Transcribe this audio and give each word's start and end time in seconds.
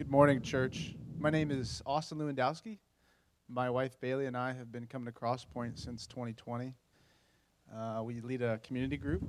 Good 0.00 0.10
morning, 0.10 0.40
church. 0.40 0.94
My 1.18 1.28
name 1.28 1.50
is 1.50 1.82
Austin 1.84 2.16
Lewandowski. 2.16 2.78
My 3.50 3.68
wife 3.68 4.00
Bailey 4.00 4.24
and 4.24 4.34
I 4.34 4.54
have 4.54 4.72
been 4.72 4.86
coming 4.86 5.04
to 5.04 5.12
Crosspoint 5.12 5.78
since 5.78 6.06
2020. 6.06 6.72
Uh, 7.70 8.00
we 8.02 8.22
lead 8.22 8.40
a 8.40 8.56
community 8.60 8.96
group, 8.96 9.22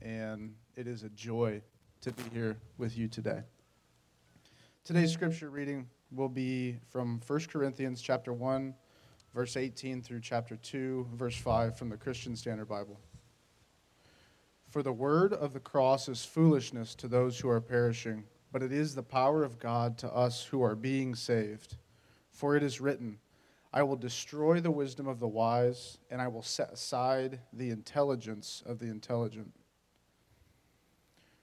and 0.00 0.54
it 0.76 0.86
is 0.86 1.02
a 1.02 1.10
joy 1.10 1.60
to 2.00 2.10
be 2.12 2.22
here 2.32 2.56
with 2.78 2.96
you 2.96 3.06
today. 3.06 3.42
Today's 4.82 5.12
scripture 5.12 5.50
reading 5.50 5.86
will 6.10 6.30
be 6.30 6.78
from 6.88 7.20
1 7.26 7.40
Corinthians 7.40 8.00
chapter 8.00 8.32
1, 8.32 8.74
verse 9.34 9.58
18 9.58 10.00
through 10.00 10.20
chapter 10.20 10.56
2, 10.56 11.06
verse 11.16 11.36
5 11.36 11.76
from 11.76 11.90
the 11.90 11.98
Christian 11.98 12.34
Standard 12.34 12.70
Bible. 12.70 12.98
For 14.70 14.82
the 14.82 14.90
word 14.90 15.34
of 15.34 15.52
the 15.52 15.60
cross 15.60 16.08
is 16.08 16.24
foolishness 16.24 16.94
to 16.94 17.08
those 17.08 17.38
who 17.38 17.50
are 17.50 17.60
perishing, 17.60 18.24
but 18.52 18.62
it 18.62 18.72
is 18.72 18.94
the 18.94 19.02
power 19.02 19.44
of 19.44 19.58
God 19.58 19.98
to 19.98 20.12
us 20.12 20.44
who 20.44 20.62
are 20.62 20.76
being 20.76 21.14
saved. 21.14 21.76
For 22.30 22.56
it 22.56 22.62
is 22.62 22.80
written, 22.80 23.18
I 23.72 23.82
will 23.82 23.96
destroy 23.96 24.60
the 24.60 24.70
wisdom 24.70 25.06
of 25.06 25.20
the 25.20 25.28
wise, 25.28 25.98
and 26.10 26.22
I 26.22 26.28
will 26.28 26.42
set 26.42 26.72
aside 26.72 27.40
the 27.52 27.70
intelligence 27.70 28.62
of 28.64 28.78
the 28.78 28.86
intelligent. 28.86 29.52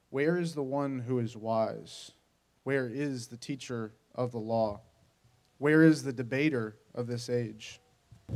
Where 0.10 0.38
is 0.38 0.56
the 0.56 0.64
one 0.64 1.00
who 1.00 1.20
is 1.20 1.38
wise? 1.38 2.12
Where 2.64 2.88
is 2.88 3.28
the 3.28 3.38
teacher 3.38 3.94
of 4.16 4.32
the 4.32 4.40
law? 4.40 4.82
Where 5.58 5.84
is 5.84 6.04
the 6.04 6.14
debater 6.14 6.78
of 6.96 7.08
this 7.08 7.30
age? 7.30 7.80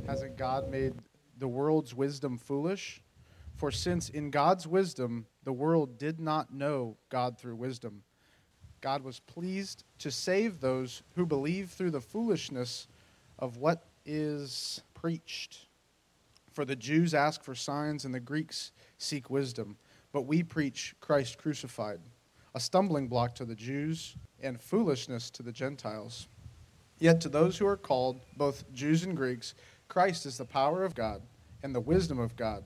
Hasn't 0.05 0.37
God 0.37 0.69
made 0.69 0.93
the 1.37 1.47
world's 1.47 1.95
wisdom 1.95 2.37
foolish? 2.37 3.01
For 3.55 3.71
since 3.71 4.09
in 4.09 4.29
God's 4.29 4.67
wisdom 4.67 5.25
the 5.43 5.53
world 5.53 5.97
did 5.97 6.19
not 6.19 6.53
know 6.53 6.97
God 7.09 7.39
through 7.39 7.55
wisdom, 7.55 8.03
God 8.81 9.03
was 9.03 9.19
pleased 9.19 9.83
to 9.99 10.11
save 10.11 10.59
those 10.59 11.03
who 11.15 11.25
believe 11.25 11.71
through 11.71 11.91
the 11.91 12.01
foolishness 12.01 12.87
of 13.37 13.57
what 13.57 13.85
is 14.05 14.81
preached. 14.93 15.65
For 16.51 16.65
the 16.65 16.75
Jews 16.75 17.13
ask 17.13 17.43
for 17.43 17.55
signs 17.55 18.05
and 18.05 18.13
the 18.13 18.19
Greeks 18.19 18.71
seek 18.97 19.29
wisdom, 19.29 19.77
but 20.11 20.23
we 20.23 20.43
preach 20.43 20.95
Christ 20.99 21.37
crucified, 21.37 21.99
a 22.55 22.59
stumbling 22.59 23.07
block 23.07 23.35
to 23.35 23.45
the 23.45 23.55
Jews 23.55 24.15
and 24.41 24.59
foolishness 24.59 25.29
to 25.31 25.43
the 25.43 25.51
Gentiles. 25.51 26.27
Yet 26.99 27.21
to 27.21 27.29
those 27.29 27.57
who 27.57 27.67
are 27.67 27.77
called, 27.77 28.19
both 28.35 28.71
Jews 28.73 29.03
and 29.03 29.15
Greeks, 29.15 29.53
Christ 29.87 30.25
is 30.25 30.37
the 30.37 30.45
power 30.45 30.83
of 30.83 30.95
God 30.95 31.21
and 31.63 31.73
the 31.73 31.79
wisdom 31.79 32.19
of 32.19 32.35
God 32.35 32.63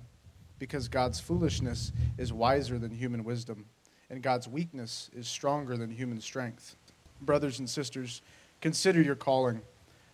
because 0.60 0.88
God's 0.88 1.20
foolishness 1.20 1.92
is 2.18 2.32
wiser 2.32 2.80
than 2.80 2.92
human 2.92 3.24
wisdom, 3.24 3.66
and 4.14 4.22
God's 4.22 4.48
weakness 4.48 5.10
is 5.12 5.28
stronger 5.28 5.76
than 5.76 5.90
human 5.90 6.22
strength. 6.22 6.76
Brothers 7.20 7.58
and 7.58 7.68
sisters, 7.68 8.22
consider 8.62 9.02
your 9.02 9.16
calling. 9.16 9.64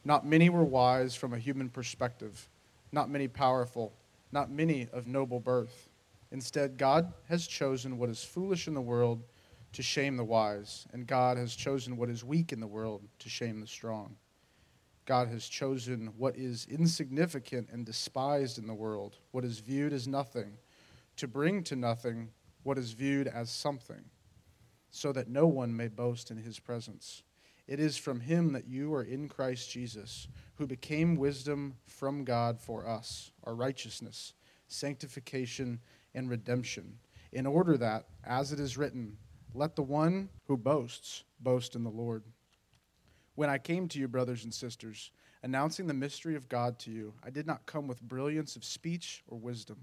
Not 0.06 0.26
many 0.26 0.50
were 0.50 0.64
wise 0.64 1.16
from 1.16 1.34
a 1.34 1.38
human 1.38 1.68
perspective, 1.68 2.48
not 2.94 3.10
many 3.10 3.28
powerful, 3.28 3.92
not 4.32 4.50
many 4.50 4.88
of 4.94 5.06
noble 5.06 5.42
birth. 5.42 5.90
Instead, 6.32 6.78
God 6.78 7.12
has 7.28 7.46
chosen 7.46 7.98
what 7.98 8.10
is 8.10 8.24
foolish 8.24 8.70
in 8.70 8.74
the 8.74 8.80
world 8.80 9.22
to 9.74 9.84
shame 9.84 10.16
the 10.16 10.24
wise, 10.24 10.88
and 10.94 11.06
God 11.06 11.38
has 11.38 11.54
chosen 11.54 11.98
what 11.98 12.10
is 12.10 12.24
weak 12.24 12.54
in 12.54 12.62
the 12.62 12.68
world 12.68 13.04
to 13.20 13.28
shame 13.28 13.60
the 13.60 13.68
strong. 13.68 14.16
God 15.06 15.28
has 15.28 15.46
chosen 15.46 16.14
what 16.18 16.38
is 16.38 16.66
insignificant 16.70 17.68
and 17.70 17.86
despised 17.86 18.60
in 18.60 18.66
the 18.66 18.74
world, 18.74 19.18
what 19.32 19.44
is 19.44 19.60
viewed 19.60 19.92
as 19.92 20.08
nothing, 20.08 20.54
to 21.18 21.28
bring 21.28 21.64
to 21.64 21.76
nothing 21.76 22.30
what 22.64 22.78
is 22.78 22.92
viewed 22.92 23.28
as 23.28 23.50
something, 23.50 24.06
so 24.92 25.12
that 25.12 25.30
no 25.30 25.48
one 25.48 25.76
may 25.76 25.88
boast 25.88 26.32
in 26.32 26.38
his 26.38 26.60
presence. 26.60 27.24
It 27.68 27.80
is 27.80 27.98
from 27.98 28.20
him 28.20 28.54
that 28.54 28.68
you 28.68 28.94
are 28.96 29.04
in 29.04 29.30
Christ 29.30 29.70
Jesus, 29.70 30.28
who 30.56 30.66
became 30.66 31.16
wisdom 31.16 31.76
from 31.86 32.24
God 32.24 32.60
for 32.60 32.88
us, 32.88 33.32
our 33.44 33.54
righteousness, 33.54 34.34
sanctification, 34.68 35.80
and 36.16 36.30
redemption, 36.30 36.98
in 37.32 37.46
order 37.46 37.78
that, 37.78 38.06
as 38.24 38.52
it 38.52 38.60
is 38.60 38.78
written, 38.78 39.18
let 39.54 39.76
the 39.76 39.84
one 39.84 40.30
who 40.48 40.58
boasts 40.58 41.24
boast 41.40 41.76
in 41.76 41.84
the 41.84 41.90
Lord. 41.90 42.24
When 43.36 43.50
I 43.50 43.58
came 43.58 43.88
to 43.90 44.00
you, 44.00 44.08
brothers 44.08 44.44
and 44.44 44.54
sisters, 44.54 45.12
announcing 45.44 45.88
the 45.88 45.94
mystery 45.94 46.36
of 46.36 46.50
God 46.50 46.80
to 46.80 46.92
you, 46.92 47.14
I 47.24 47.30
did 47.30 47.48
not 47.48 47.66
come 47.66 47.88
with 47.88 48.02
brilliance 48.02 48.56
of 48.56 48.66
speech 48.66 49.24
or 49.28 49.38
wisdom. 49.38 49.78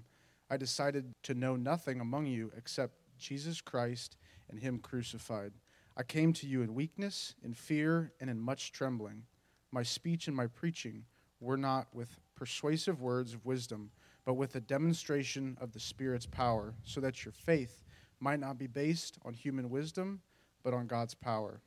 I 0.49 0.57
decided 0.57 1.13
to 1.25 1.35
know 1.35 1.57
nothing 1.57 2.01
among 2.01 2.27
you 2.27 2.53
except 2.57 2.95
Jesus 3.19 3.61
Christ 3.61 4.17
and 4.49 4.61
Him 4.61 4.79
crucified. 4.79 5.53
I 5.97 6.03
came 6.03 6.33
to 6.35 6.47
you 6.47 6.63
in 6.63 6.75
weakness, 6.75 7.35
in 7.43 7.55
fear, 7.55 8.13
and 8.21 8.31
in 8.31 8.39
much 8.39 8.73
trembling. 8.73 9.25
My 9.73 9.83
speech 9.83 10.29
and 10.29 10.37
my 10.37 10.47
preaching 10.47 11.05
were 11.41 11.57
not 11.57 11.89
with 11.93 12.21
persuasive 12.35 13.01
words 13.01 13.35
of 13.35 13.45
wisdom, 13.45 13.91
but 14.25 14.35
with 14.35 14.55
a 14.55 14.61
demonstration 14.61 15.57
of 15.61 15.73
the 15.73 15.81
Spirit's 15.81 16.27
power, 16.27 16.75
so 16.85 17.01
that 17.01 17.25
your 17.25 17.33
faith 17.33 17.83
might 18.21 18.41
not 18.41 18.59
be 18.59 18.67
based 18.67 19.19
on 19.25 19.35
human 19.35 19.71
wisdom, 19.71 20.21
but 20.63 20.75
on 20.75 20.87
God's 20.87 21.15
power. 21.15 21.61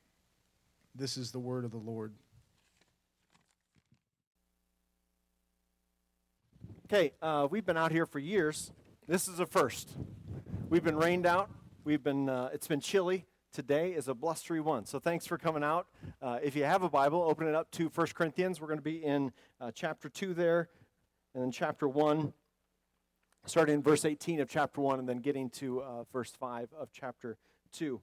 This 0.94 1.16
is 1.16 1.30
the 1.30 1.38
word 1.38 1.64
of 1.64 1.70
the 1.70 1.78
Lord. 1.78 2.14
Okay, 6.92 7.12
uh, 7.22 7.46
we've 7.48 7.64
been 7.64 7.76
out 7.76 7.92
here 7.92 8.04
for 8.04 8.18
years. 8.18 8.72
This 9.06 9.28
is 9.28 9.38
a 9.38 9.46
first. 9.46 9.94
We've 10.68 10.82
been 10.82 10.96
rained 10.96 11.24
out. 11.24 11.48
We've 11.84 12.02
been. 12.02 12.28
Uh, 12.28 12.50
it's 12.52 12.66
been 12.66 12.80
chilly. 12.80 13.26
Today 13.52 13.92
is 13.92 14.08
a 14.08 14.14
blustery 14.14 14.60
one. 14.60 14.86
So 14.86 14.98
thanks 14.98 15.24
for 15.24 15.38
coming 15.38 15.62
out. 15.62 15.86
Uh, 16.20 16.40
if 16.42 16.56
you 16.56 16.64
have 16.64 16.82
a 16.82 16.88
Bible, 16.88 17.22
open 17.22 17.46
it 17.46 17.54
up 17.54 17.70
to 17.72 17.92
1 17.94 18.08
Corinthians. 18.12 18.60
We're 18.60 18.66
going 18.66 18.80
to 18.80 18.82
be 18.82 19.04
in 19.04 19.30
uh, 19.60 19.70
chapter 19.72 20.08
two 20.08 20.34
there, 20.34 20.68
and 21.32 21.44
then 21.44 21.52
chapter 21.52 21.86
one, 21.86 22.32
starting 23.46 23.76
in 23.76 23.82
verse 23.84 24.04
18 24.04 24.40
of 24.40 24.48
chapter 24.48 24.80
one, 24.80 24.98
and 24.98 25.08
then 25.08 25.18
getting 25.18 25.48
to 25.50 25.82
uh, 25.82 26.02
verse 26.12 26.32
five 26.32 26.70
of 26.76 26.90
chapter 26.92 27.36
two. 27.70 28.00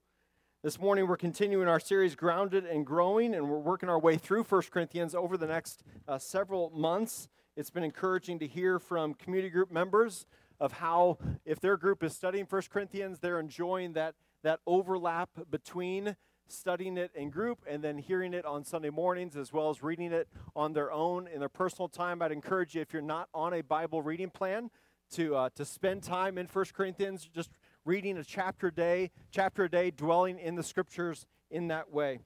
This 0.63 0.79
morning, 0.79 1.07
we're 1.07 1.17
continuing 1.17 1.67
our 1.67 1.81
series, 1.81 2.15
Grounded 2.15 2.63
and 2.65 2.85
Growing, 2.85 3.35
and 3.35 3.49
we're 3.49 3.59
working 3.59 3.89
our 3.89 3.99
way 3.99 4.15
through 4.15 4.43
1 4.43 4.61
Corinthians 4.71 5.13
over 5.13 5.35
the 5.35 5.47
next 5.47 5.83
uh, 6.07 6.17
several 6.17 6.69
months. 6.69 7.27
It's 7.57 7.71
been 7.71 7.83
encouraging 7.83 8.37
to 8.37 8.47
hear 8.47 8.77
from 8.77 9.15
community 9.15 9.49
group 9.49 9.71
members 9.71 10.27
of 10.59 10.73
how, 10.73 11.17
if 11.43 11.59
their 11.59 11.75
group 11.75 12.03
is 12.03 12.15
studying 12.15 12.45
1 12.45 12.61
Corinthians, 12.69 13.17
they're 13.17 13.39
enjoying 13.39 13.93
that, 13.93 14.13
that 14.43 14.59
overlap 14.67 15.31
between 15.49 16.15
studying 16.47 16.99
it 16.99 17.09
in 17.15 17.31
group 17.31 17.65
and 17.67 17.83
then 17.83 17.97
hearing 17.97 18.35
it 18.35 18.45
on 18.45 18.63
Sunday 18.63 18.91
mornings, 18.91 19.35
as 19.35 19.51
well 19.51 19.71
as 19.71 19.81
reading 19.81 20.11
it 20.13 20.27
on 20.55 20.73
their 20.73 20.91
own 20.91 21.27
in 21.27 21.39
their 21.39 21.49
personal 21.49 21.89
time. 21.89 22.21
I'd 22.21 22.31
encourage 22.31 22.75
you, 22.75 22.81
if 22.81 22.93
you're 22.93 23.01
not 23.01 23.27
on 23.33 23.55
a 23.55 23.61
Bible 23.61 24.03
reading 24.03 24.29
plan, 24.29 24.69
to, 25.13 25.35
uh, 25.35 25.49
to 25.55 25.65
spend 25.65 26.03
time 26.03 26.37
in 26.37 26.45
1 26.45 26.65
Corinthians. 26.75 27.27
Just 27.33 27.49
reading 27.85 28.19
a 28.19 28.23
chapter 28.23 28.67
a 28.67 28.71
day, 28.71 29.09
chapter 29.31 29.63
a 29.63 29.69
day, 29.69 29.89
dwelling 29.89 30.37
in 30.37 30.53
the 30.53 30.63
scriptures 30.63 31.25
in 31.49 31.69
that 31.69 31.91
way. 31.91 32.19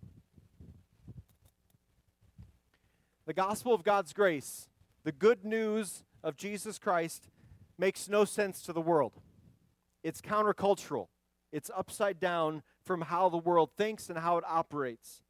The 3.25 3.33
gospel 3.33 3.73
of 3.73 3.85
God's 3.85 4.11
grace, 4.11 4.67
the 5.03 5.12
good 5.12 5.44
news 5.44 6.03
of 6.23 6.38
Jesus 6.38 6.78
Christ, 6.78 7.28
makes 7.78 8.07
no 8.07 8.25
sense 8.25 8.62
to 8.63 8.73
the 8.73 8.81
world. 8.81 9.13
It's 10.03 10.22
countercultural. 10.22 11.07
It's 11.51 11.72
upside 11.75 12.19
down 12.19 12.63
from 12.84 13.01
how 13.01 13.29
the 13.29 13.38
world 13.38 13.72
thinks 13.78 14.09
and 14.09 14.19
how 14.19 14.38
it 14.38 14.44
operates. 14.47 15.22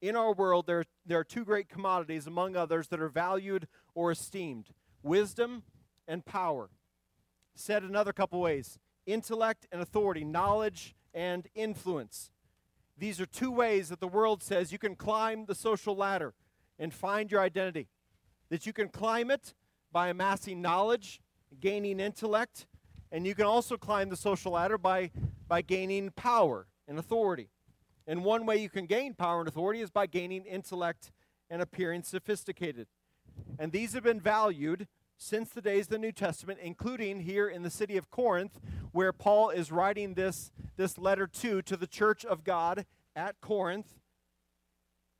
In 0.00 0.16
our 0.16 0.34
world, 0.34 0.66
there, 0.66 0.84
there 1.06 1.18
are 1.18 1.24
two 1.24 1.44
great 1.44 1.68
commodities, 1.68 2.26
among 2.26 2.56
others, 2.56 2.88
that 2.88 3.00
are 3.00 3.08
valued 3.08 3.66
or 3.94 4.10
esteemed 4.10 4.68
wisdom 5.02 5.62
and 6.06 6.24
power. 6.24 6.70
Said 7.54 7.82
another 7.82 8.12
couple 8.12 8.40
ways 8.40 8.78
intellect 9.06 9.66
and 9.70 9.80
authority, 9.80 10.24
knowledge 10.24 10.94
and 11.12 11.46
influence. 11.54 12.30
These 12.96 13.20
are 13.20 13.26
two 13.26 13.50
ways 13.50 13.88
that 13.88 14.00
the 14.00 14.08
world 14.08 14.42
says 14.42 14.72
you 14.72 14.78
can 14.78 14.96
climb 14.96 15.46
the 15.46 15.54
social 15.54 15.96
ladder 15.96 16.34
and 16.78 16.92
find 16.92 17.30
your 17.30 17.40
identity. 17.40 17.88
That 18.54 18.66
you 18.66 18.72
can 18.72 18.88
climb 18.88 19.32
it 19.32 19.52
by 19.90 20.10
amassing 20.10 20.62
knowledge, 20.62 21.20
gaining 21.58 21.98
intellect, 21.98 22.68
and 23.10 23.26
you 23.26 23.34
can 23.34 23.46
also 23.46 23.76
climb 23.76 24.10
the 24.10 24.16
social 24.16 24.52
ladder 24.52 24.78
by, 24.78 25.10
by 25.48 25.60
gaining 25.60 26.10
power 26.10 26.68
and 26.86 26.96
authority. 26.96 27.48
And 28.06 28.22
one 28.22 28.46
way 28.46 28.58
you 28.58 28.70
can 28.70 28.86
gain 28.86 29.14
power 29.14 29.40
and 29.40 29.48
authority 29.48 29.80
is 29.80 29.90
by 29.90 30.06
gaining 30.06 30.44
intellect 30.44 31.10
and 31.50 31.60
appearing 31.60 32.04
sophisticated. 32.04 32.86
And 33.58 33.72
these 33.72 33.92
have 33.92 34.04
been 34.04 34.20
valued 34.20 34.86
since 35.16 35.50
the 35.50 35.60
days 35.60 35.86
of 35.86 35.90
the 35.90 35.98
New 35.98 36.12
Testament, 36.12 36.60
including 36.62 37.22
here 37.22 37.48
in 37.48 37.64
the 37.64 37.70
city 37.70 37.96
of 37.96 38.08
Corinth, 38.08 38.60
where 38.92 39.12
Paul 39.12 39.50
is 39.50 39.72
writing 39.72 40.14
this, 40.14 40.52
this 40.76 40.96
letter 40.96 41.26
to, 41.26 41.60
to 41.62 41.76
the 41.76 41.88
church 41.88 42.24
of 42.24 42.44
God 42.44 42.86
at 43.16 43.40
Corinth. 43.40 43.98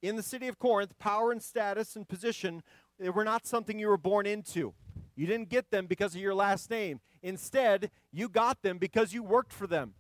In 0.03 0.17
the 0.17 0.23
city 0.23 0.49
of 0.49 0.59
Corinth, 0.59 0.99
power 0.99 1.33
and 1.33 1.43
status 1.43 1.97
and 1.97 2.07
position 2.07 2.63
they 3.05 3.11
were 3.11 3.25
not 3.25 3.47
something 3.47 3.79
you 3.79 3.89
were 3.89 3.99
born 3.99 4.27
into. 4.27 4.75
You 5.17 5.27
didn't 5.27 5.49
get 5.49 5.71
them 5.71 5.87
because 5.87 6.15
of 6.15 6.21
your 6.21 6.35
last 6.35 6.71
name. 6.71 7.01
Instead, 7.23 7.91
you 8.13 8.29
got 8.29 8.63
them 8.63 8.79
because 8.79 9.13
you 9.13 9.23
worked 9.23 9.53
for 9.53 9.67
them. 9.67 9.95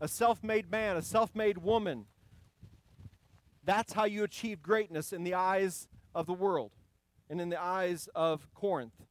A 0.00 0.08
self 0.08 0.42
made 0.42 0.70
man, 0.70 0.96
a 0.96 1.02
self 1.02 1.34
made 1.34 1.58
woman. 1.58 2.06
That's 3.64 3.92
how 3.92 4.04
you 4.04 4.24
achieve 4.24 4.62
greatness 4.62 5.12
in 5.12 5.22
the 5.22 5.34
eyes 5.34 5.88
of 6.14 6.26
the 6.26 6.32
world 6.32 6.72
and 7.30 7.40
in 7.40 7.48
the 7.48 7.60
eyes 7.60 8.08
of 8.14 8.48
Corinth. 8.54 9.04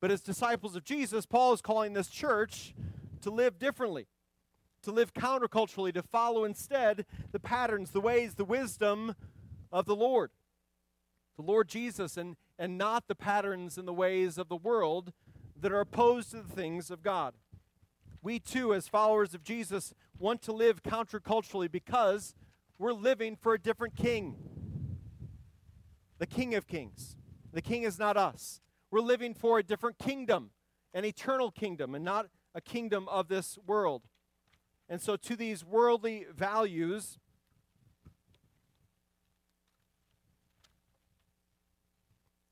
But 0.00 0.10
as 0.10 0.20
disciples 0.20 0.76
of 0.76 0.84
Jesus, 0.84 1.26
Paul 1.26 1.52
is 1.52 1.60
calling 1.60 1.92
this 1.92 2.08
church 2.08 2.74
to 3.22 3.30
live 3.30 3.58
differently, 3.58 4.06
to 4.82 4.92
live 4.92 5.12
counterculturally, 5.12 5.92
to 5.94 6.02
follow 6.02 6.44
instead 6.44 7.04
the 7.32 7.40
patterns, 7.40 7.90
the 7.90 8.00
ways, 8.00 8.34
the 8.34 8.44
wisdom 8.44 9.16
of 9.72 9.86
the 9.86 9.96
Lord, 9.96 10.30
the 11.38 11.42
Lord 11.42 11.68
Jesus, 11.68 12.16
and, 12.16 12.36
and 12.58 12.76
not 12.76 13.06
the 13.06 13.14
patterns 13.14 13.78
and 13.78 13.86
the 13.86 13.92
ways 13.92 14.38
of 14.38 14.48
the 14.48 14.56
world 14.56 15.12
that 15.58 15.70
are 15.70 15.80
opposed 15.80 16.32
to 16.32 16.38
the 16.38 16.52
things 16.52 16.90
of 16.90 17.00
God. 17.00 17.32
We 18.22 18.40
too, 18.40 18.74
as 18.74 18.88
followers 18.88 19.34
of 19.34 19.44
Jesus, 19.44 19.94
want 20.18 20.42
to 20.42 20.52
live 20.52 20.82
counterculturally 20.82 21.70
because 21.70 22.34
we're 22.76 22.92
living 22.92 23.36
for 23.36 23.54
a 23.54 23.58
different 23.58 23.96
king 23.96 24.36
the 26.18 26.26
King 26.26 26.56
of 26.56 26.66
Kings. 26.66 27.16
The 27.52 27.62
King 27.62 27.84
is 27.84 27.96
not 27.96 28.16
us. 28.16 28.60
We're 28.90 28.98
living 28.98 29.34
for 29.34 29.60
a 29.60 29.62
different 29.62 29.98
kingdom, 29.98 30.50
an 30.92 31.04
eternal 31.04 31.52
kingdom, 31.52 31.94
and 31.94 32.04
not 32.04 32.26
a 32.56 32.60
kingdom 32.60 33.06
of 33.08 33.28
this 33.28 33.56
world. 33.64 34.02
And 34.88 35.00
so, 35.00 35.14
to 35.14 35.36
these 35.36 35.64
worldly 35.64 36.26
values, 36.34 37.20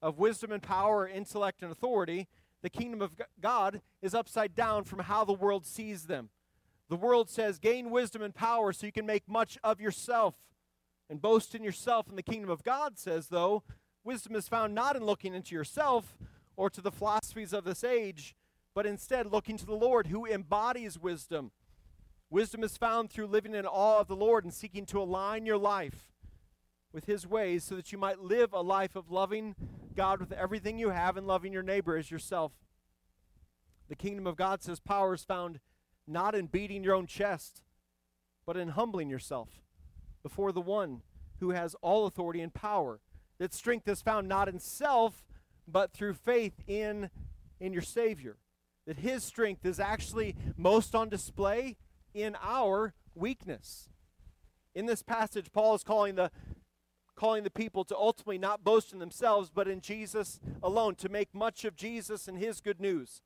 of 0.02 0.19
wisdom 0.19 0.52
and 0.52 0.62
power, 0.62 1.06
intellect 1.08 1.62
and 1.62 1.72
authority, 1.72 2.28
the 2.62 2.70
kingdom 2.70 3.02
of 3.02 3.12
God 3.40 3.81
is 4.02 4.14
upside 4.14 4.54
down 4.54 4.84
from 4.84 5.00
how 5.00 5.25
the 5.25 5.32
world 5.32 5.66
sees 5.66 6.04
them. 6.04 6.31
The 6.88 6.96
world 6.96 7.28
says, 7.28 7.58
gain 7.58 7.90
wisdom 7.90 8.22
and 8.22 8.34
power 8.34 8.72
so 8.72 8.87
you 8.87 8.93
can 8.93 9.06
make 9.06 9.28
much 9.28 9.58
of 9.64 9.81
yourself 9.81 10.34
and 11.10 11.20
boast 11.20 11.54
in 11.54 11.62
yourself. 11.62 12.08
And 12.08 12.16
the 12.16 12.22
kingdom 12.22 12.50
of 12.50 12.62
God 12.62 12.98
says, 12.98 13.28
though, 13.28 13.62
wisdom 14.04 14.37
is 14.37 14.48
found 14.48 14.75
not 14.75 14.96
in 14.96 15.04
looking 15.04 15.34
into 15.34 15.54
yourself 15.54 16.16
or 16.56 16.70
to 16.70 16.81
the 16.81 16.93
philosophies 16.93 17.52
of 17.52 17.64
this 17.64 17.84
age, 17.84 18.34
but 18.75 18.87
instead 18.87 19.26
looking 19.26 19.56
to 19.58 19.66
the 19.66 19.75
Lord 19.75 20.06
who 20.08 20.26
embodies 20.26 20.98
wisdom. 20.98 21.50
Wisdom 22.31 22.64
is 22.64 22.76
found 22.76 23.10
through 23.10 23.26
living 23.26 23.54
in 23.54 23.66
awe 23.66 24.00
of 24.00 24.08
the 24.08 24.16
Lord 24.16 24.44
and 24.44 24.52
seeking 24.52 24.87
to 24.87 25.00
align 25.00 25.46
your 25.46 25.58
life 25.58 26.12
with 26.93 27.04
His 27.04 27.26
ways 27.26 27.62
so 27.62 27.76
that 27.76 27.93
you 27.93 27.98
might 27.98 28.20
live 28.20 28.52
a 28.52 28.60
life 28.60 28.96
of 28.96 29.10
loving 29.10 29.54
God 29.96 30.20
with 30.20 30.32
everything 30.32 30.78
you 30.78 30.90
have 30.90 31.16
and 31.16 31.26
loving 31.26 31.52
your 31.52 31.62
neighbor 31.62 31.96
as 31.96 32.10
yourself. 32.10 32.52
The 33.88 33.96
kingdom 33.96 34.26
of 34.26 34.37
God 34.37 34.62
says 34.62 34.78
power 34.78 35.14
is 35.14 35.25
found 35.25 35.60
not 36.06 36.34
in 36.34 36.46
beating 36.46 36.84
your 36.84 36.94
own 36.94 37.06
chest, 37.06 37.62
but 38.46 38.56
in 38.56 38.69
humbling 38.69 39.10
yourself 39.10 39.48
before 40.22 40.52
the 40.52 40.60
one 40.60 41.02
who 41.40 41.50
has 41.50 41.75
all 41.82 42.06
authority 42.06 42.40
and 42.40 42.54
power. 42.54 43.00
That 43.38 43.52
strength 43.52 43.88
is 43.88 44.02
found 44.02 44.28
not 44.28 44.48
in 44.48 44.58
self, 44.58 45.25
but 45.69 45.93
through 45.93 46.14
faith 46.14 46.54
in, 46.66 47.10
in 47.60 47.72
your 47.72 47.82
Savior. 47.82 48.37
That 48.87 48.98
his 48.98 49.25
strength 49.25 49.66
is 49.66 49.81
actually 49.81 50.37
most 50.56 50.94
on 50.94 51.08
display 51.08 51.76
in 52.14 52.37
our 52.40 52.94
weakness. 53.14 53.88
In 54.75 54.87
this 54.87 55.02
passage, 55.02 55.52
Paul 55.52 55.75
is 55.75 55.82
calling 55.82 56.14
the 56.14 56.31
calling 57.17 57.43
the 57.43 57.51
people 57.51 57.85
to 57.85 57.97
ultimately 57.97 58.39
not 58.39 58.63
boast 58.63 58.93
in 58.93 58.99
themselves, 58.99 59.51
but 59.53 59.67
in 59.67 59.81
Jesus 59.81 60.39
alone, 60.63 60.95
to 60.97 61.09
make 61.09 61.35
much 61.35 61.65
of 61.65 61.75
Jesus 61.75 62.29
and 62.29 62.39
his 62.39 62.61
good 62.61 62.81
news. 62.81 63.23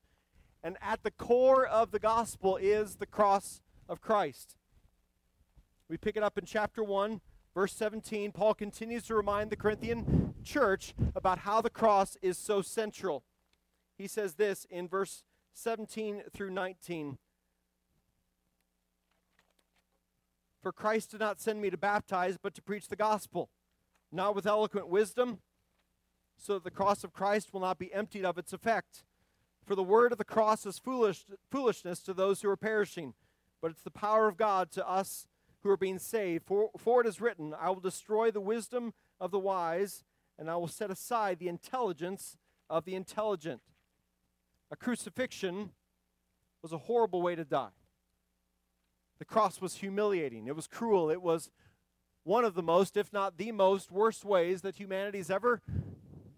And 0.63 0.77
at 0.81 1.03
the 1.03 1.11
core 1.11 1.67
of 1.67 1.91
the 1.91 1.99
gospel 1.99 2.57
is 2.57 2.97
the 2.97 3.07
cross 3.07 3.61
of 3.89 4.01
Christ. 4.01 4.57
We 5.89 5.97
pick 5.97 6.17
it 6.17 6.23
up 6.23 6.39
in 6.39 6.45
chapter 6.45 6.85
1, 6.85 7.21
verse 7.55 7.73
17. 7.73 8.31
Paul 8.33 8.55
continues 8.55 9.05
to 9.05 9.15
remind 9.15 9.51
the 9.51 9.57
Corinthian 9.57 10.35
church 10.45 10.95
about 11.17 11.41
how 11.41 11.61
the 11.61 11.71
cross 11.71 12.17
is 12.23 12.39
so 12.39 12.63
central. 12.63 13.25
He 13.99 14.07
says 14.07 14.35
this 14.35 14.67
in 14.71 14.87
verse 14.87 15.25
17 15.55 16.23
through 16.33 16.51
19. 16.51 17.19
For 20.63 20.73
Christ 20.73 21.11
did 21.11 21.21
not 21.21 21.41
send 21.41 21.61
me 21.61 21.71
to 21.71 21.77
baptize, 21.77 22.37
but 22.41 22.55
to 22.55 22.63
preach 22.63 22.89
the 22.89 22.97
gospel, 22.97 23.49
not 24.13 24.35
with 24.35 24.47
eloquent 24.47 24.89
wisdom, 24.89 25.39
so 26.37 26.55
that 26.55 26.65
the 26.65 26.71
cross 26.71 27.05
of 27.05 27.13
Christ 27.13 27.53
will 27.53 27.61
not 27.61 27.79
be 27.79 27.93
emptied 27.93 28.25
of 28.25 28.39
its 28.39 28.53
effect. 28.53 29.05
For 29.65 29.75
the 29.75 29.83
word 29.83 30.13
of 30.13 30.19
the 30.19 30.25
cross 30.25 30.65
is 30.67 30.79
foolish, 30.79 31.25
foolishness 31.51 32.01
to 32.01 32.15
those 32.15 32.43
who 32.43 32.49
are 32.49 32.57
perishing, 32.57 33.15
but 33.61 33.71
it's 33.71 33.83
the 33.83 33.91
power 33.91 34.27
of 34.27 34.37
God 34.37 34.71
to 34.73 34.89
us 34.89 35.27
who 35.63 35.71
are 35.71 35.77
being 35.77 35.99
saved. 35.99 36.45
For, 36.47 36.71
for 36.79 37.03
it 37.03 37.07
is 37.07 37.21
written, 37.21 37.55
I 37.59 37.69
will 37.69 37.81
destroy 37.81 38.31
the 38.31 38.41
wisdom 38.41 38.95
of 39.21 39.31
the 39.31 39.39
wise, 39.39 40.03
and 40.39 40.51
I 40.51 40.57
will 40.57 40.69
set 40.69 40.91
aside 40.91 41.39
the 41.39 41.49
intelligence 41.49 42.39
of 42.71 42.85
the 42.85 42.95
intelligent. 42.95 43.61
A 44.71 44.77
crucifixion 44.77 45.71
was 46.63 46.73
a 46.73 46.79
horrible 46.79 47.21
way 47.21 47.35
to 47.35 47.45
die. 47.45 47.69
The 49.19 49.25
cross 49.27 49.61
was 49.61 49.77
humiliating, 49.77 50.47
it 50.47 50.57
was 50.57 50.67
cruel, 50.67 51.11
it 51.11 51.21
was 51.21 51.51
one 52.25 52.45
of 52.45 52.55
the 52.55 52.63
most, 52.63 52.97
if 52.97 53.13
not 53.13 53.39
the 53.39 53.53
most, 53.53 53.91
worst 53.91 54.25
ways 54.25 54.63
that 54.63 54.77
humanity's 54.77 55.31
ever 55.31 55.63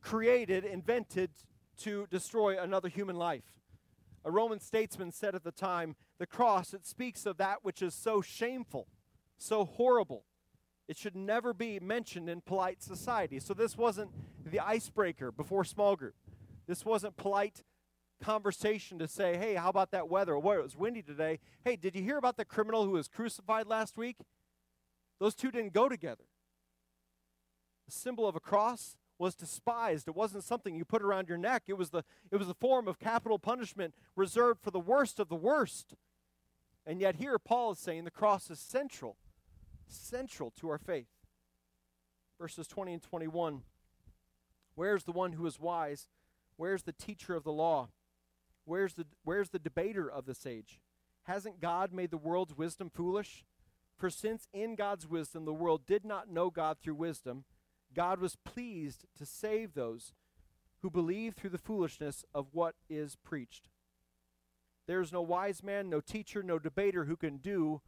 created, 0.00 0.64
invented 0.64 1.30
to 1.78 2.06
destroy 2.10 2.60
another 2.60 2.88
human 2.88 3.16
life. 3.16 3.60
A 4.24 4.30
Roman 4.30 4.60
statesman 4.60 5.10
said 5.10 5.34
at 5.34 5.42
the 5.42 5.52
time, 5.52 5.96
the 6.18 6.26
cross, 6.26 6.72
it 6.72 6.86
speaks 6.86 7.26
of 7.26 7.38
that 7.38 7.58
which 7.62 7.82
is 7.82 7.94
so 7.94 8.20
shameful, 8.20 8.86
so 9.36 9.64
horrible. 9.64 10.24
It 10.88 10.96
should 10.96 11.16
never 11.16 11.52
be 11.52 11.80
mentioned 11.80 12.28
in 12.28 12.40
polite 12.40 12.82
society. 12.82 13.40
So 13.40 13.54
this 13.54 13.76
wasn't 13.76 14.10
the 14.44 14.60
icebreaker 14.60 15.32
before 15.32 15.64
small 15.64 15.96
group. 15.96 16.14
This 16.66 16.84
wasn't 16.84 17.16
polite 17.16 17.62
conversation 18.22 18.98
to 18.98 19.08
say, 19.08 19.36
hey, 19.36 19.54
how 19.54 19.68
about 19.68 19.90
that 19.90 20.08
weather? 20.08 20.38
Well, 20.38 20.58
it 20.58 20.62
was 20.62 20.76
windy 20.76 21.02
today. 21.02 21.40
Hey, 21.64 21.76
did 21.76 21.96
you 21.96 22.02
hear 22.02 22.18
about 22.18 22.36
the 22.36 22.44
criminal 22.44 22.84
who 22.84 22.92
was 22.92 23.08
crucified 23.08 23.66
last 23.66 23.96
week? 23.96 24.16
Those 25.18 25.34
two 25.34 25.50
didn't 25.50 25.72
go 25.72 25.88
together. 25.88 26.24
The 27.86 27.92
symbol 27.92 28.26
of 28.26 28.36
a 28.36 28.40
cross 28.40 28.96
was 29.18 29.34
despised. 29.34 30.08
It 30.08 30.16
wasn't 30.16 30.44
something 30.44 30.74
you 30.74 30.84
put 30.84 31.02
around 31.02 31.28
your 31.28 31.38
neck. 31.38 31.64
It 31.68 31.78
was 31.78 31.90
the 31.90 32.04
it 32.30 32.36
was 32.36 32.48
the 32.48 32.54
form 32.54 32.88
of 32.88 32.98
capital 32.98 33.38
punishment 33.38 33.94
reserved 34.16 34.60
for 34.60 34.70
the 34.70 34.80
worst 34.80 35.20
of 35.20 35.28
the 35.28 35.36
worst. 35.36 35.94
And 36.84 37.00
yet 37.00 37.16
here 37.16 37.38
Paul 37.38 37.72
is 37.72 37.78
saying 37.78 38.04
the 38.04 38.10
cross 38.10 38.50
is 38.50 38.58
central, 38.58 39.16
central 39.86 40.52
to 40.58 40.68
our 40.70 40.78
faith. 40.78 41.06
Verses 42.40 42.66
20 42.66 42.94
and 42.94 43.02
21. 43.02 43.62
Where's 44.74 45.04
the 45.04 45.12
one 45.12 45.34
who 45.34 45.46
is 45.46 45.60
wise? 45.60 46.08
Where's 46.56 46.82
the 46.82 46.92
teacher 46.92 47.34
of 47.34 47.44
the 47.44 47.52
law? 47.52 47.90
Where's 48.64 48.94
the 48.94 49.06
where's 49.24 49.50
the 49.50 49.58
debater 49.58 50.10
of 50.10 50.26
this 50.26 50.46
age? 50.46 50.80
Hasn't 51.24 51.60
God 51.60 51.92
made 51.92 52.10
the 52.10 52.16
world's 52.16 52.56
wisdom 52.56 52.90
foolish? 52.90 53.44
For 53.96 54.10
since 54.10 54.48
in 54.52 54.74
God's 54.74 55.06
wisdom 55.06 55.44
the 55.44 55.52
world 55.52 55.86
did 55.86 56.04
not 56.04 56.30
know 56.30 56.50
God 56.50 56.78
through 56.78 56.94
wisdom, 56.94 57.44
God 57.94 58.20
was 58.20 58.36
pleased 58.44 59.04
to 59.16 59.26
save 59.26 59.74
those 59.74 60.14
who 60.80 60.90
believe 60.90 61.34
through 61.34 61.50
the 61.50 61.58
foolishness 61.58 62.24
of 62.34 62.48
what 62.52 62.74
is 62.90 63.16
preached. 63.16 63.68
There 64.88 65.00
is 65.00 65.12
no 65.12 65.22
wise 65.22 65.62
man, 65.62 65.88
no 65.88 66.00
teacher, 66.00 66.42
no 66.42 66.58
debater 66.58 67.04
who 67.04 67.16
can 67.16 67.36
do 67.36 67.80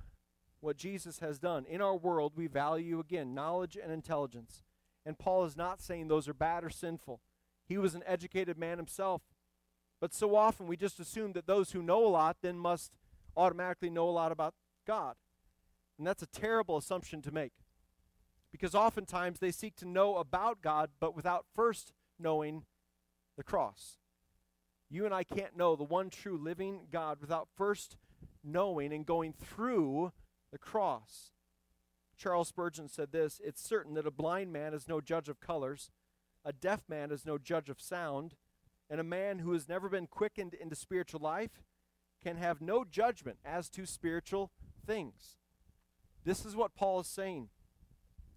what 0.61 0.77
Jesus 0.77 1.19
has 1.19 1.39
done. 1.39 1.67
In 1.69 1.81
our 1.81 1.97
world, 1.97 2.33
we 2.37 2.47
value, 2.47 3.01
again, 3.01 3.35
knowledge 3.35 3.77
and 3.81 3.93
intelligence. 3.93 4.63
And 5.05 5.19
Paul 5.19 5.45
is 5.45 5.57
not 5.57 5.83
saying 5.83 6.09
those 6.09 6.29
are 6.29 6.35
bad 6.35 6.65
or 6.65 6.71
sinful. 6.71 7.21
He 7.67 7.79
was 7.79 7.95
an 7.95 8.05
educated 8.07 8.57
man 8.57 8.79
himself. 8.79 9.23
But 10.01 10.15
so 10.15 10.37
often 10.37 10.67
we 10.67 10.77
just 10.77 11.01
assume 11.01 11.33
that 11.33 11.47
those 11.47 11.73
who 11.73 11.83
know 11.83 12.07
a 12.07 12.09
lot 12.09 12.37
then 12.43 12.59
must 12.59 12.93
automatically 13.37 13.91
know 13.91 14.09
a 14.09 14.11
lot 14.11 14.33
about 14.33 14.55
God. 14.87 15.17
And 15.99 16.07
that's 16.07 16.23
a 16.23 16.27
terrible 16.27 16.77
assumption 16.77 17.23
to 17.23 17.33
make 17.33 17.53
because 18.55 18.75
oftentimes 18.75 19.41
they 19.41 19.51
seek 19.51 19.75
to 19.77 19.85
know 19.85 20.17
about 20.17 20.63
God, 20.63 20.91
but 21.01 21.17
without 21.17 21.45
first 21.57 21.93
knowing 22.21 22.65
the 23.37 23.43
cross. 23.43 23.99
You 24.89 25.05
and 25.05 25.13
I 25.13 25.25
can't 25.25 25.57
know 25.57 25.75
the 25.75 25.83
one 25.83 26.09
true 26.09 26.39
living 26.39 26.83
God 26.93 27.19
without 27.21 27.49
first 27.57 27.97
knowing 28.45 28.93
and 28.93 29.05
going 29.05 29.33
through 29.33 30.13
the 30.53 30.59
cross. 30.59 31.33
Charles 32.17 32.47
Spurgeon 32.47 32.89
said 32.89 33.11
this 33.11 33.41
It's 33.43 33.61
certain 33.61 33.95
that 33.95 34.07
a 34.07 34.13
blind 34.13 34.53
man 34.53 34.73
is 34.73 34.87
no 34.87 35.01
judge 35.01 35.29
of 35.29 35.41
colors, 35.41 35.91
a 36.45 36.53
deaf 36.53 36.85
man 36.89 37.11
is 37.11 37.27
no 37.27 37.39
judge 37.39 37.69
of 37.69 37.81
sound, 37.81 38.35
and 38.89 39.01
a 39.01 39.05
man 39.05 39.41
who 39.41 39.53
has 39.53 39.69
never 39.69 39.89
been 39.89 40.07
quickened 40.07 40.55
into 40.55 40.77
spiritual 40.77 41.21
life 41.21 41.65
can 42.23 42.37
have 42.37 42.61
no 42.61 42.85
judgment 42.85 43.39
as 43.45 43.69
to 43.71 43.85
spiritual 43.85 44.53
things. 44.87 45.39
This 46.25 46.45
is 46.45 46.57
what 46.57 46.75
Paul 46.75 47.01
is 47.01 47.07
saying. 47.07 47.49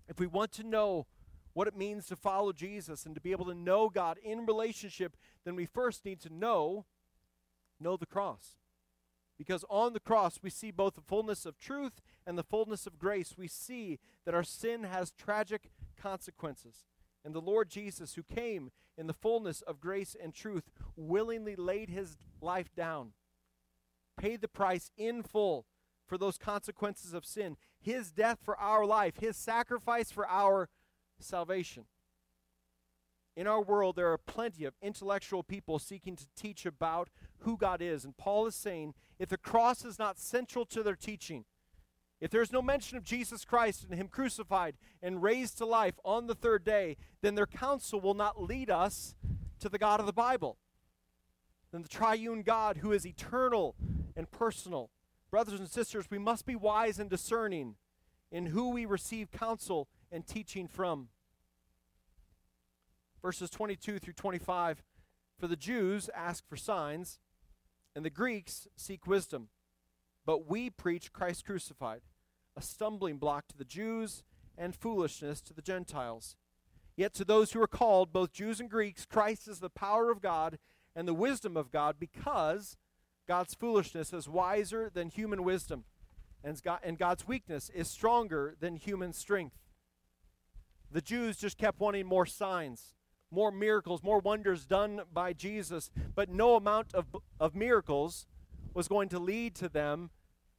If 0.08 0.20
we 0.20 0.28
want 0.28 0.52
to 0.54 0.64
know 0.64 1.08
what 1.54 1.68
it 1.68 1.76
means 1.76 2.06
to 2.08 2.16
follow 2.16 2.54
Jesus 2.54 3.06
and 3.06 3.16
to 3.16 3.22
be 3.22 3.32
able 3.32 3.46
to 3.46 3.56
know 3.56 3.90
God 3.90 4.18
in 4.24 4.46
relationship, 4.46 5.18
then 5.44 5.56
we 5.56 5.66
first 5.66 6.06
need 6.06 6.20
to 6.22 6.34
know 6.34 6.86
know 7.80 7.98
the 7.98 8.06
cross. 8.06 8.58
Because 9.38 9.64
on 9.70 9.94
the 9.94 10.00
cross 10.00 10.40
we 10.42 10.50
see 10.50 10.72
both 10.72 10.96
the 10.96 11.02
fullness 11.02 11.46
of 11.46 11.58
truth 11.58 12.02
and 12.26 12.38
the 12.38 12.44
fullness 12.44 12.88
of 12.88 13.00
grace, 13.00 13.36
we 13.38 13.48
see 13.48 14.00
that 14.26 14.34
our 14.34 14.44
sin 14.44 14.84
has 14.84 15.12
tragic 15.12 15.70
consequences. 16.00 16.86
And 17.24 17.36
the 17.36 17.42
Lord 17.42 17.70
Jesus, 17.70 18.16
who 18.16 18.24
came 18.24 18.72
in 18.98 19.08
the 19.08 19.14
fullness 19.14 19.62
of 19.62 19.80
grace 19.80 20.16
and 20.22 20.34
truth, 20.34 20.70
willingly 20.96 21.56
laid 21.56 21.90
his 21.90 22.18
life 22.42 22.74
down, 22.76 23.14
paid 24.18 24.42
the 24.42 24.48
price 24.48 24.92
in 24.98 25.24
full 25.24 25.66
for 26.08 26.18
those 26.18 26.38
consequences 26.38 27.14
of 27.14 27.26
sin, 27.26 27.58
his 27.80 28.12
death 28.12 28.40
for 28.44 28.58
our 28.58 28.86
life, 28.86 29.18
his 29.20 29.36
sacrifice 29.36 30.12
for 30.12 30.28
our 30.28 30.70
salvation. 31.20 31.86
In 33.36 33.46
our 33.46 33.62
world, 33.62 33.96
there 33.96 34.12
are 34.12 34.18
plenty 34.18 34.66
of 34.66 34.74
intellectual 34.82 35.44
people 35.44 35.78
seeking 35.78 36.16
to 36.16 36.26
teach 36.36 36.66
about 36.66 37.10
who 37.40 37.56
God 37.56 37.84
is. 37.84 38.04
And 38.04 38.18
Paul 38.18 38.48
is 38.48 38.56
saying 38.56 38.96
if 39.20 39.30
the 39.30 39.38
cross 39.38 39.86
is 39.86 40.00
not 40.00 40.18
central 40.18 40.66
to 40.66 40.82
their 40.82 40.96
teaching, 40.96 41.46
if 42.20 42.32
there's 42.32 42.52
no 42.52 42.64
mention 42.64 42.98
of 42.98 43.04
Jesus 43.04 43.46
Christ 43.46 43.84
and 43.84 43.94
Him 43.94 44.08
crucified 44.08 44.76
and 45.04 45.22
raised 45.22 45.60
to 45.60 45.66
life 45.66 46.00
on 46.04 46.26
the 46.26 46.34
third 46.34 46.64
day, 46.64 46.98
then 47.22 47.36
their 47.36 47.46
counsel 47.46 48.02
will 48.02 48.16
not 48.16 48.42
lead 48.42 48.72
us 48.72 49.16
to 49.60 49.70
the 49.70 49.78
God 49.78 50.00
of 50.00 50.08
the 50.08 50.14
Bible. 50.14 50.58
Then 51.72 51.84
the 51.84 51.90
triune 51.90 52.42
God 52.42 52.78
who 52.78 52.92
is 52.92 53.06
eternal 53.06 53.76
and 54.16 54.32
personal. 54.32 54.90
Brothers 55.30 55.60
and 55.60 55.70
sisters, 55.70 56.06
we 56.10 56.18
must 56.18 56.46
be 56.46 56.56
wise 56.56 57.00
and 57.00 57.10
discerning 57.10 57.76
in 58.32 58.48
who 58.48 58.70
we 58.70 58.86
receive 58.86 59.32
counsel 59.32 59.88
and 60.12 60.26
teaching 60.26 60.68
from. 60.68 61.10
Verses 63.22 63.50
22 63.50 64.00
through 64.00 64.14
25 64.14 64.84
For 65.38 65.48
the 65.48 65.56
Jews 65.56 66.10
ask 66.16 66.48
for 66.48 66.56
signs, 66.56 67.20
and 67.96 68.06
the 68.06 68.10
Greeks 68.10 68.68
seek 68.78 69.06
wisdom. 69.06 69.50
But 70.26 70.50
we 70.50 70.70
preach 70.70 71.12
Christ 71.12 71.46
crucified, 71.46 72.02
a 72.56 72.62
stumbling 72.62 73.18
block 73.18 73.48
to 73.48 73.58
the 73.58 73.66
Jews 73.66 74.24
and 74.58 74.76
foolishness 74.76 75.42
to 75.42 75.54
the 75.54 75.62
Gentiles. 75.62 76.36
Yet 76.96 77.14
to 77.16 77.26
those 77.26 77.52
who 77.52 77.62
are 77.62 77.68
called, 77.68 78.12
both 78.12 78.34
Jews 78.34 78.60
and 78.60 78.70
Greeks, 78.70 79.06
Christ 79.06 79.48
is 79.48 79.60
the 79.60 79.70
power 79.70 80.10
of 80.10 80.22
God 80.22 80.58
and 80.96 81.08
the 81.08 81.14
wisdom 81.14 81.56
of 81.56 81.72
God, 81.72 81.98
because 82.00 82.76
God's 83.28 83.54
foolishness 83.54 84.14
is 84.14 84.30
wiser 84.30 84.90
than 84.94 85.10
human 85.10 85.44
wisdom, 85.44 85.84
and, 86.44 86.62
God, 86.64 86.80
and 86.84 86.98
God's 86.98 87.28
weakness 87.28 87.70
is 87.74 87.90
stronger 87.90 88.56
than 88.60 88.76
human 88.76 89.14
strength. 89.14 89.58
The 90.92 91.02
Jews 91.02 91.38
just 91.38 91.58
kept 91.58 91.80
wanting 91.80 92.06
more 92.06 92.26
signs, 92.26 92.96
more 93.30 93.52
miracles, 93.52 94.02
more 94.02 94.20
wonders 94.20 94.66
done 94.66 95.02
by 95.14 95.34
Jesus, 95.34 95.92
but 96.16 96.30
no 96.30 96.56
amount 96.56 96.94
of, 96.94 97.18
of 97.40 97.56
miracles 97.56 98.26
was 98.74 98.88
going 98.88 99.10
to 99.10 99.20
lead 99.20 99.56
to 99.56 99.68
them 99.68 100.12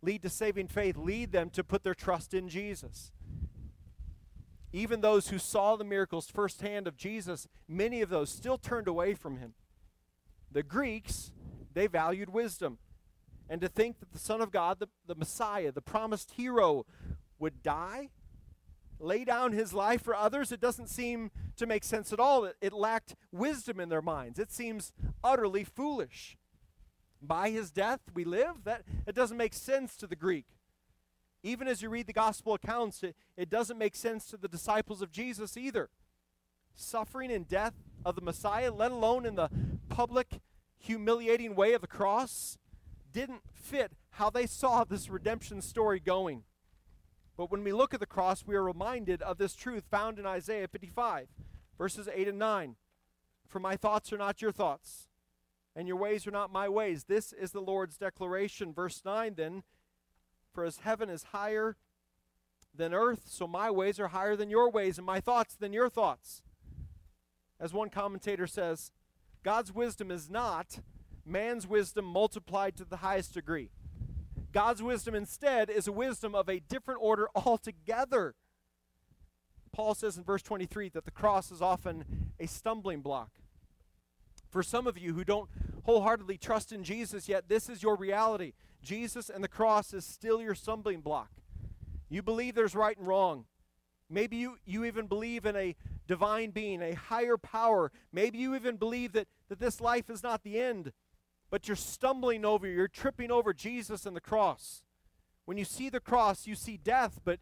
lead 0.02 0.22
to 0.22 0.28
saving 0.28 0.68
faith, 0.68 0.96
lead 0.96 1.32
them 1.32 1.50
to 1.50 1.64
put 1.64 1.82
their 1.82 1.94
trust 1.94 2.34
in 2.34 2.48
Jesus. 2.48 3.12
Even 4.72 5.00
those 5.00 5.28
who 5.28 5.38
saw 5.38 5.76
the 5.76 5.84
miracles 5.84 6.28
firsthand 6.28 6.86
of 6.86 6.96
Jesus, 6.96 7.48
many 7.66 8.02
of 8.02 8.10
those 8.10 8.30
still 8.30 8.58
turned 8.58 8.86
away 8.86 9.14
from 9.14 9.38
him. 9.38 9.54
The 10.52 10.62
Greeks, 10.62 11.32
they 11.72 11.86
valued 11.86 12.30
wisdom. 12.30 12.78
And 13.48 13.60
to 13.60 13.68
think 13.68 14.00
that 14.00 14.12
the 14.12 14.18
Son 14.18 14.40
of 14.40 14.50
God, 14.50 14.78
the, 14.78 14.88
the 15.06 15.14
Messiah, 15.14 15.72
the 15.72 15.80
promised 15.80 16.32
hero, 16.32 16.84
would 17.38 17.62
die, 17.62 18.10
lay 19.00 19.24
down 19.24 19.52
his 19.52 19.72
life 19.72 20.02
for 20.02 20.14
others, 20.14 20.52
it 20.52 20.60
doesn't 20.60 20.88
seem 20.88 21.30
to 21.56 21.66
make 21.66 21.84
sense 21.84 22.12
at 22.12 22.20
all. 22.20 22.44
It, 22.44 22.56
it 22.60 22.72
lacked 22.72 23.14
wisdom 23.32 23.80
in 23.80 23.88
their 23.88 24.02
minds. 24.02 24.38
It 24.38 24.52
seems 24.52 24.92
utterly 25.22 25.64
foolish 25.64 26.36
by 27.20 27.50
his 27.50 27.70
death 27.70 28.00
we 28.14 28.24
live? 28.24 28.64
That 28.64 28.82
it 29.06 29.14
doesn't 29.14 29.36
make 29.36 29.54
sense 29.54 29.96
to 29.96 30.06
the 30.06 30.16
Greek. 30.16 30.46
Even 31.42 31.68
as 31.68 31.82
you 31.82 31.88
read 31.88 32.06
the 32.06 32.12
gospel 32.12 32.54
accounts, 32.54 33.02
it, 33.02 33.14
it 33.36 33.48
doesn't 33.48 33.78
make 33.78 33.94
sense 33.94 34.26
to 34.26 34.36
the 34.36 34.48
disciples 34.48 35.02
of 35.02 35.12
Jesus 35.12 35.56
either. 35.56 35.88
Suffering 36.74 37.30
and 37.30 37.46
death 37.46 37.74
of 38.04 38.16
the 38.16 38.20
Messiah, 38.20 38.72
let 38.72 38.90
alone 38.90 39.24
in 39.24 39.36
the 39.36 39.48
public, 39.88 40.40
humiliating 40.78 41.54
way 41.54 41.72
of 41.72 41.80
the 41.80 41.86
cross, 41.86 42.58
didn't 43.12 43.42
fit 43.52 43.92
how 44.12 44.30
they 44.30 44.46
saw 44.46 44.84
this 44.84 45.08
redemption 45.08 45.60
story 45.60 46.00
going. 46.00 46.44
But 47.36 47.50
when 47.50 47.62
we 47.62 47.72
look 47.72 47.94
at 47.94 48.00
the 48.00 48.06
cross, 48.06 48.44
we 48.46 48.56
are 48.56 48.62
reminded 48.62 49.22
of 49.22 49.38
this 49.38 49.54
truth 49.54 49.84
found 49.90 50.18
in 50.18 50.26
Isaiah 50.26 50.68
55, 50.68 51.28
verses 51.76 52.08
8 52.12 52.28
and 52.28 52.38
9. 52.38 52.76
For 53.46 53.60
my 53.60 53.76
thoughts 53.76 54.12
are 54.12 54.18
not 54.18 54.42
your 54.42 54.52
thoughts 54.52 55.08
and 55.78 55.86
your 55.86 55.96
ways 55.96 56.26
are 56.26 56.32
not 56.32 56.50
my 56.50 56.68
ways. 56.68 57.04
This 57.04 57.32
is 57.32 57.52
the 57.52 57.60
Lord's 57.60 57.96
declaration. 57.96 58.72
Verse 58.72 59.02
9 59.04 59.34
then, 59.36 59.62
for 60.52 60.64
as 60.64 60.78
heaven 60.78 61.08
is 61.08 61.22
higher 61.30 61.76
than 62.74 62.92
earth, 62.92 63.22
so 63.26 63.46
my 63.46 63.70
ways 63.70 64.00
are 64.00 64.08
higher 64.08 64.34
than 64.34 64.50
your 64.50 64.68
ways, 64.68 64.98
and 64.98 65.06
my 65.06 65.20
thoughts 65.20 65.54
than 65.54 65.72
your 65.72 65.88
thoughts. 65.88 66.42
As 67.60 67.72
one 67.72 67.90
commentator 67.90 68.48
says, 68.48 68.90
God's 69.42 69.72
wisdom 69.72 70.10
is 70.10 70.28
not 70.28 70.80
man's 71.24 71.66
wisdom 71.66 72.04
multiplied 72.04 72.76
to 72.76 72.84
the 72.84 72.98
highest 72.98 73.34
degree. 73.34 73.70
God's 74.52 74.82
wisdom 74.82 75.14
instead 75.14 75.68
is 75.68 75.86
a 75.86 75.92
wisdom 75.92 76.34
of 76.34 76.48
a 76.48 76.60
different 76.60 77.00
order 77.02 77.28
altogether. 77.34 78.34
Paul 79.72 79.94
says 79.94 80.16
in 80.16 80.24
verse 80.24 80.42
23 80.42 80.88
that 80.90 81.04
the 81.04 81.10
cross 81.10 81.52
is 81.52 81.62
often 81.62 82.32
a 82.40 82.46
stumbling 82.46 83.00
block. 83.00 83.30
For 84.50 84.62
some 84.62 84.86
of 84.86 84.96
you 84.96 85.12
who 85.12 85.24
don't 85.24 85.50
wholeheartedly 85.84 86.38
trust 86.38 86.72
in 86.72 86.82
Jesus 86.82 87.28
yet, 87.28 87.48
this 87.48 87.68
is 87.68 87.82
your 87.82 87.96
reality. 87.96 88.54
Jesus 88.82 89.28
and 89.28 89.44
the 89.44 89.48
cross 89.48 89.92
is 89.92 90.04
still 90.04 90.40
your 90.40 90.54
stumbling 90.54 91.00
block. 91.00 91.30
You 92.08 92.22
believe 92.22 92.54
there's 92.54 92.74
right 92.74 92.96
and 92.96 93.06
wrong. 93.06 93.44
Maybe 94.08 94.36
you, 94.36 94.56
you 94.64 94.84
even 94.86 95.06
believe 95.06 95.44
in 95.44 95.54
a 95.54 95.76
divine 96.08 96.50
being, 96.50 96.82
a 96.82 96.94
higher 96.94 97.36
power. 97.36 97.92
Maybe 98.12 98.38
you 98.38 98.56
even 98.56 98.76
believe 98.76 99.12
that, 99.12 99.28
that 99.48 99.60
this 99.60 99.80
life 99.80 100.10
is 100.10 100.24
not 100.24 100.42
the 100.42 100.58
end, 100.58 100.92
but 101.50 101.68
you're 101.68 101.76
stumbling 101.76 102.44
over, 102.44 102.66
you're 102.66 102.88
tripping 102.88 103.30
over 103.30 103.54
Jesus 103.54 104.06
and 104.06 104.16
the 104.16 104.20
cross. 104.20 104.82
When 105.44 105.56
you 105.56 105.64
see 105.64 105.88
the 105.88 106.00
cross, 106.00 106.46
you 106.46 106.56
see 106.56 106.76
death, 106.76 107.20
but, 107.24 107.38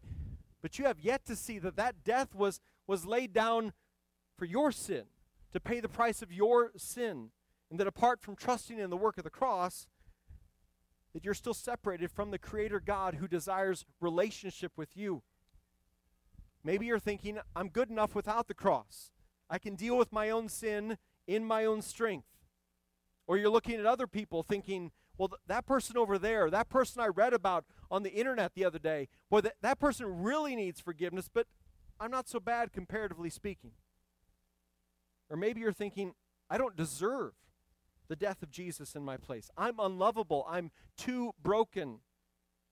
but 0.61 0.77
you 0.77 0.85
have 0.85 0.99
yet 0.99 1.25
to 1.25 1.35
see 1.35 1.57
that 1.59 1.77
that 1.77 2.03
death 2.03 2.35
was, 2.35 2.59
was 2.85 3.05
laid 3.05 3.33
down 3.33 3.73
for 4.37 4.45
your 4.45 4.71
sin 4.71 5.05
to 5.53 5.59
pay 5.59 5.79
the 5.79 5.89
price 5.89 6.21
of 6.21 6.31
your 6.31 6.71
sin. 6.77 7.31
And 7.69 7.79
that 7.79 7.87
apart 7.87 8.21
from 8.21 8.35
trusting 8.35 8.79
in 8.79 8.89
the 8.89 8.95
work 8.95 9.17
of 9.17 9.23
the 9.23 9.29
cross, 9.29 9.87
that 11.13 11.25
you're 11.25 11.33
still 11.33 11.53
separated 11.53 12.11
from 12.11 12.31
the 12.31 12.37
Creator 12.37 12.79
God 12.79 13.15
who 13.15 13.27
desires 13.27 13.85
relationship 13.99 14.71
with 14.77 14.95
you. 14.95 15.23
Maybe 16.67 16.85
you're 16.85 16.99
thinking, 16.99 17.39
I'm 17.55 17.69
good 17.69 17.89
enough 17.89 18.13
without 18.13 18.49
the 18.49 18.53
cross. 18.53 19.13
I 19.49 19.57
can 19.57 19.75
deal 19.75 19.97
with 19.97 20.11
my 20.11 20.29
own 20.29 20.49
sin 20.49 20.97
in 21.25 21.45
my 21.45 21.63
own 21.63 21.81
strength. 21.81 22.27
Or 23.25 23.37
you're 23.37 23.49
looking 23.49 23.79
at 23.79 23.85
other 23.85 24.05
people 24.05 24.43
thinking, 24.43 24.91
well, 25.17 25.29
th- 25.29 25.39
that 25.47 25.65
person 25.65 25.95
over 25.95 26.17
there, 26.17 26.49
that 26.49 26.67
person 26.67 27.01
I 27.01 27.07
read 27.07 27.31
about 27.31 27.63
on 27.89 28.03
the 28.03 28.11
internet 28.11 28.51
the 28.53 28.65
other 28.65 28.79
day, 28.79 29.07
boy, 29.29 29.39
th- 29.39 29.53
that 29.61 29.79
person 29.79 30.23
really 30.23 30.57
needs 30.57 30.81
forgiveness, 30.81 31.29
but 31.33 31.47
I'm 32.01 32.11
not 32.11 32.27
so 32.27 32.37
bad 32.37 32.73
comparatively 32.73 33.29
speaking. 33.29 33.71
Or 35.29 35.37
maybe 35.37 35.61
you're 35.61 35.71
thinking, 35.71 36.15
I 36.49 36.57
don't 36.57 36.75
deserve 36.75 37.31
the 38.09 38.17
death 38.17 38.43
of 38.43 38.51
Jesus 38.51 38.93
in 38.93 39.05
my 39.05 39.15
place. 39.15 39.49
I'm 39.57 39.79
unlovable. 39.79 40.45
I'm 40.49 40.71
too 40.97 41.31
broken. 41.41 42.01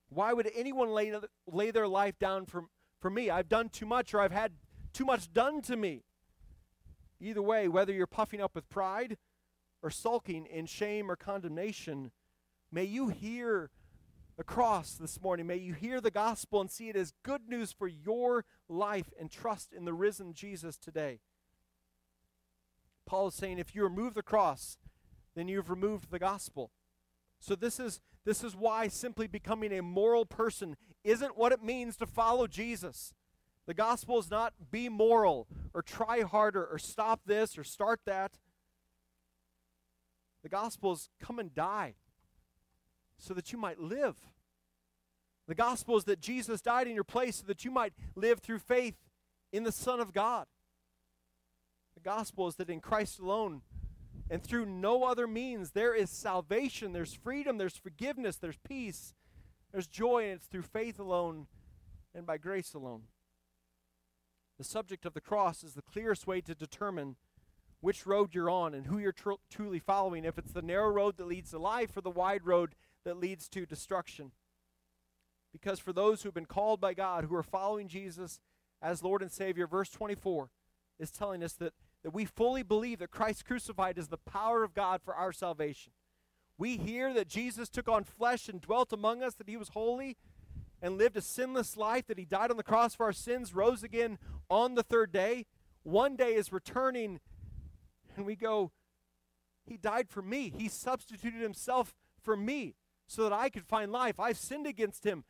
Why 0.09 0.33
would 0.33 0.51
anyone 0.53 0.89
lay, 0.89 1.13
lay 1.47 1.71
their 1.71 1.87
life 1.87 2.19
down 2.19 2.45
for, 2.45 2.65
for 2.99 3.09
me? 3.09 3.29
I've 3.29 3.49
done 3.49 3.69
too 3.69 3.85
much 3.85 4.13
or 4.13 4.21
I've 4.21 4.31
had 4.31 4.53
too 4.93 5.05
much 5.05 5.33
done 5.33 5.61
to 5.63 5.75
me. 5.75 6.03
Either 7.19 7.41
way, 7.41 7.67
whether 7.67 7.93
you're 7.93 8.07
puffing 8.07 8.41
up 8.41 8.55
with 8.55 8.69
pride 8.69 9.17
or 9.81 9.89
sulking 9.89 10.45
in 10.45 10.65
shame 10.65 11.09
or 11.09 11.15
condemnation, 11.15 12.11
may 12.71 12.83
you 12.83 13.09
hear 13.09 13.69
the 14.37 14.43
cross 14.43 14.93
this 14.93 15.21
morning. 15.21 15.47
May 15.47 15.57
you 15.57 15.73
hear 15.73 16.01
the 16.01 16.11
gospel 16.11 16.59
and 16.59 16.69
see 16.69 16.89
it 16.89 16.95
as 16.95 17.13
good 17.23 17.47
news 17.47 17.71
for 17.71 17.87
your 17.87 18.43
life 18.67 19.13
and 19.19 19.31
trust 19.31 19.71
in 19.71 19.85
the 19.85 19.93
risen 19.93 20.33
Jesus 20.33 20.77
today. 20.77 21.19
Paul 23.05 23.27
is 23.27 23.35
saying 23.35 23.59
if 23.59 23.75
you 23.75 23.83
remove 23.83 24.13
the 24.13 24.23
cross, 24.23 24.77
then 25.35 25.47
you've 25.47 25.69
removed 25.69 26.11
the 26.11 26.19
gospel. 26.19 26.71
So 27.39 27.55
this 27.55 27.79
is 27.79 28.01
this 28.25 28.43
is 28.43 28.55
why 28.55 28.87
simply 28.87 29.27
becoming 29.27 29.71
a 29.71 29.83
moral 29.83 30.25
person 30.25 30.75
isn't 31.05 31.37
what 31.37 31.53
it 31.53 31.63
means 31.63 31.95
to 31.97 32.07
follow 32.07 32.47
Jesus. 32.47 33.13
The 33.67 33.73
gospel 33.73 34.19
is 34.19 34.29
not 34.29 34.53
be 34.71 34.89
moral 34.89 35.47
or 35.73 35.81
try 35.81 36.21
harder 36.21 36.65
or 36.65 36.77
stop 36.77 37.21
this 37.25 37.57
or 37.57 37.63
start 37.63 38.01
that. 38.05 38.33
The 40.43 40.49
gospel 40.49 40.93
is 40.93 41.09
come 41.19 41.39
and 41.39 41.53
die 41.53 41.95
so 43.17 43.33
that 43.33 43.51
you 43.51 43.57
might 43.57 43.79
live. 43.79 44.15
The 45.47 45.55
gospel 45.55 45.95
is 45.95 46.03
that 46.05 46.19
Jesus 46.19 46.61
died 46.61 46.87
in 46.87 46.95
your 46.95 47.03
place 47.03 47.37
so 47.37 47.43
that 47.47 47.63
you 47.63 47.71
might 47.71 47.93
live 48.15 48.39
through 48.39 48.59
faith 48.59 48.95
in 49.51 49.63
the 49.63 49.71
Son 49.71 49.99
of 49.99 50.11
God 50.11 50.47
The 51.95 52.01
gospel 52.01 52.47
is 52.47 52.55
that 52.55 52.69
in 52.69 52.81
Christ 52.81 53.19
alone 53.19 53.61
and 54.29 54.43
through 54.43 54.65
no 54.65 55.03
other 55.03 55.27
means 55.27 55.71
there 55.71 55.93
is 55.93 56.09
salvation, 56.09 56.93
there's 56.93 57.13
freedom, 57.13 57.57
there's 57.57 57.77
forgiveness, 57.77 58.37
there's 58.37 58.57
peace, 58.67 59.13
There's 59.71 59.87
joy, 59.87 60.23
and 60.25 60.33
it's 60.33 60.47
through 60.47 60.63
faith 60.63 60.99
alone 60.99 61.47
and 62.13 62.25
by 62.25 62.37
grace 62.37 62.73
alone. 62.73 63.03
The 64.57 64.63
subject 64.63 65.05
of 65.05 65.13
the 65.13 65.21
cross 65.21 65.63
is 65.63 65.73
the 65.73 65.81
clearest 65.81 66.27
way 66.27 66.41
to 66.41 66.55
determine 66.55 67.17
which 67.81 68.05
road 68.05 68.33
you're 68.33 68.49
on 68.49 68.73
and 68.73 68.87
who 68.87 68.97
you're 68.97 69.11
tr- 69.11 69.33
truly 69.49 69.79
following, 69.79 70.25
if 70.25 70.37
it's 70.37 70.53
the 70.53 70.61
narrow 70.61 70.89
road 70.89 71.17
that 71.17 71.27
leads 71.27 71.51
to 71.51 71.59
life 71.59 71.95
or 71.95 72.01
the 72.01 72.09
wide 72.09 72.45
road 72.45 72.73
that 73.03 73.17
leads 73.17 73.47
to 73.49 73.65
destruction. 73.65 74.31
Because 75.51 75.79
for 75.79 75.93
those 75.93 76.23
who've 76.23 76.33
been 76.33 76.45
called 76.45 76.81
by 76.81 76.93
God, 76.93 77.25
who 77.25 77.35
are 77.35 77.43
following 77.43 77.87
Jesus 77.87 78.39
as 78.81 79.03
Lord 79.03 79.21
and 79.21 79.31
Savior, 79.31 79.67
verse 79.67 79.89
24 79.89 80.49
is 80.99 81.11
telling 81.11 81.43
us 81.43 81.53
that, 81.53 81.73
that 82.03 82.13
we 82.13 82.25
fully 82.25 82.63
believe 82.63 82.99
that 82.99 83.11
Christ 83.11 83.45
crucified 83.45 83.97
is 83.97 84.07
the 84.07 84.17
power 84.17 84.63
of 84.63 84.73
God 84.73 85.01
for 85.03 85.13
our 85.13 85.31
salvation. 85.31 85.91
We 86.57 86.77
hear 86.77 87.13
that 87.13 87.27
Jesus 87.27 87.69
took 87.69 87.89
on 87.89 88.03
flesh 88.03 88.47
and 88.47 88.61
dwelt 88.61 88.93
among 88.93 89.21
us, 89.21 89.35
that 89.35 89.49
he 89.49 89.57
was 89.57 89.69
holy 89.69 90.17
and 90.81 90.97
lived 90.97 91.17
a 91.17 91.21
sinless 91.21 91.75
life, 91.75 92.07
that 92.07 92.17
he 92.17 92.25
died 92.25 92.51
on 92.51 92.57
the 92.57 92.63
cross 92.63 92.95
for 92.95 93.05
our 93.05 93.13
sins, 93.13 93.53
rose 93.53 93.83
again 93.83 94.17
on 94.49 94.75
the 94.75 94.83
third 94.83 95.11
day. 95.11 95.45
One 95.83 96.15
day 96.15 96.33
is 96.35 96.51
returning, 96.51 97.19
and 98.15 98.25
we 98.25 98.35
go, 98.35 98.71
He 99.65 99.77
died 99.77 100.09
for 100.09 100.21
me. 100.21 100.53
He 100.55 100.69
substituted 100.69 101.41
himself 101.41 101.93
for 102.21 102.37
me 102.37 102.75
so 103.07 103.23
that 103.23 103.33
I 103.33 103.49
could 103.49 103.65
find 103.65 103.91
life. 103.91 104.19
I've 104.19 104.37
sinned 104.37 104.65
against 104.65 105.05
him. 105.05 105.25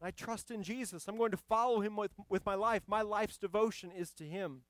I 0.00 0.10
trust 0.10 0.50
in 0.50 0.62
Jesus. 0.62 1.06
I'm 1.06 1.16
going 1.16 1.30
to 1.30 1.36
follow 1.36 1.80
him 1.80 1.96
with, 1.96 2.12
with 2.28 2.44
my 2.44 2.54
life. 2.54 2.82
My 2.86 3.02
life's 3.02 3.38
devotion 3.38 3.92
is 3.92 4.12
to 4.14 4.24
him. 4.24 4.62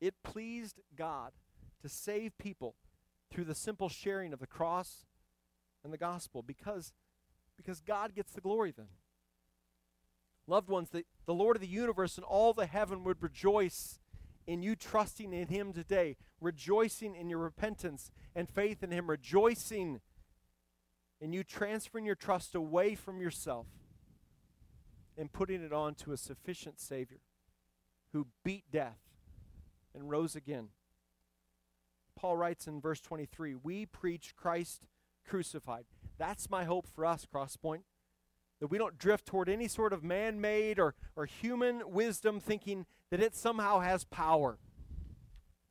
It 0.00 0.14
pleased 0.24 0.80
God 0.94 1.32
to 1.82 1.88
save 1.88 2.36
people 2.38 2.74
through 3.30 3.44
the 3.44 3.54
simple 3.54 3.88
sharing 3.88 4.32
of 4.32 4.40
the 4.40 4.46
cross 4.46 5.06
and 5.84 5.92
the 5.92 5.98
gospel 5.98 6.42
because, 6.42 6.92
because 7.56 7.80
God 7.80 8.14
gets 8.14 8.32
the 8.32 8.40
glory 8.40 8.72
then. 8.76 8.88
Loved 10.46 10.68
ones, 10.68 10.90
the, 10.90 11.04
the 11.26 11.34
Lord 11.34 11.56
of 11.56 11.60
the 11.60 11.66
universe 11.66 12.16
and 12.16 12.24
all 12.24 12.52
the 12.52 12.66
heaven 12.66 13.02
would 13.04 13.22
rejoice 13.22 13.98
in 14.46 14.62
you 14.62 14.76
trusting 14.76 15.32
in 15.32 15.48
Him 15.48 15.72
today, 15.72 16.16
rejoicing 16.40 17.16
in 17.16 17.28
your 17.28 17.40
repentance 17.40 18.10
and 18.34 18.48
faith 18.48 18.82
in 18.82 18.92
Him, 18.92 19.10
rejoicing 19.10 20.00
in 21.20 21.32
you 21.32 21.42
transferring 21.42 22.04
your 22.04 22.14
trust 22.14 22.54
away 22.54 22.94
from 22.94 23.20
yourself 23.20 23.66
and 25.16 25.32
putting 25.32 25.62
it 25.62 25.72
on 25.72 25.94
to 25.94 26.12
a 26.12 26.16
sufficient 26.16 26.78
Savior 26.78 27.20
who 28.12 28.26
beat 28.44 28.64
death 28.70 29.00
and 29.94 30.10
rose 30.10 30.36
again. 30.36 30.68
Paul 32.16 32.36
writes 32.36 32.66
in 32.66 32.80
verse 32.80 33.00
23 33.00 33.54
We 33.54 33.86
preach 33.86 34.34
Christ 34.34 34.86
crucified. 35.26 35.84
That's 36.18 36.50
my 36.50 36.64
hope 36.64 36.86
for 36.86 37.04
us, 37.04 37.26
Crosspoint. 37.32 37.82
That 38.60 38.68
we 38.68 38.78
don't 38.78 38.98
drift 38.98 39.26
toward 39.26 39.48
any 39.48 39.68
sort 39.68 39.92
of 39.92 40.02
man 40.02 40.40
made 40.40 40.78
or, 40.78 40.94
or 41.14 41.26
human 41.26 41.82
wisdom 41.90 42.40
thinking 42.40 42.86
that 43.10 43.20
it 43.20 43.34
somehow 43.34 43.80
has 43.80 44.04
power. 44.04 44.58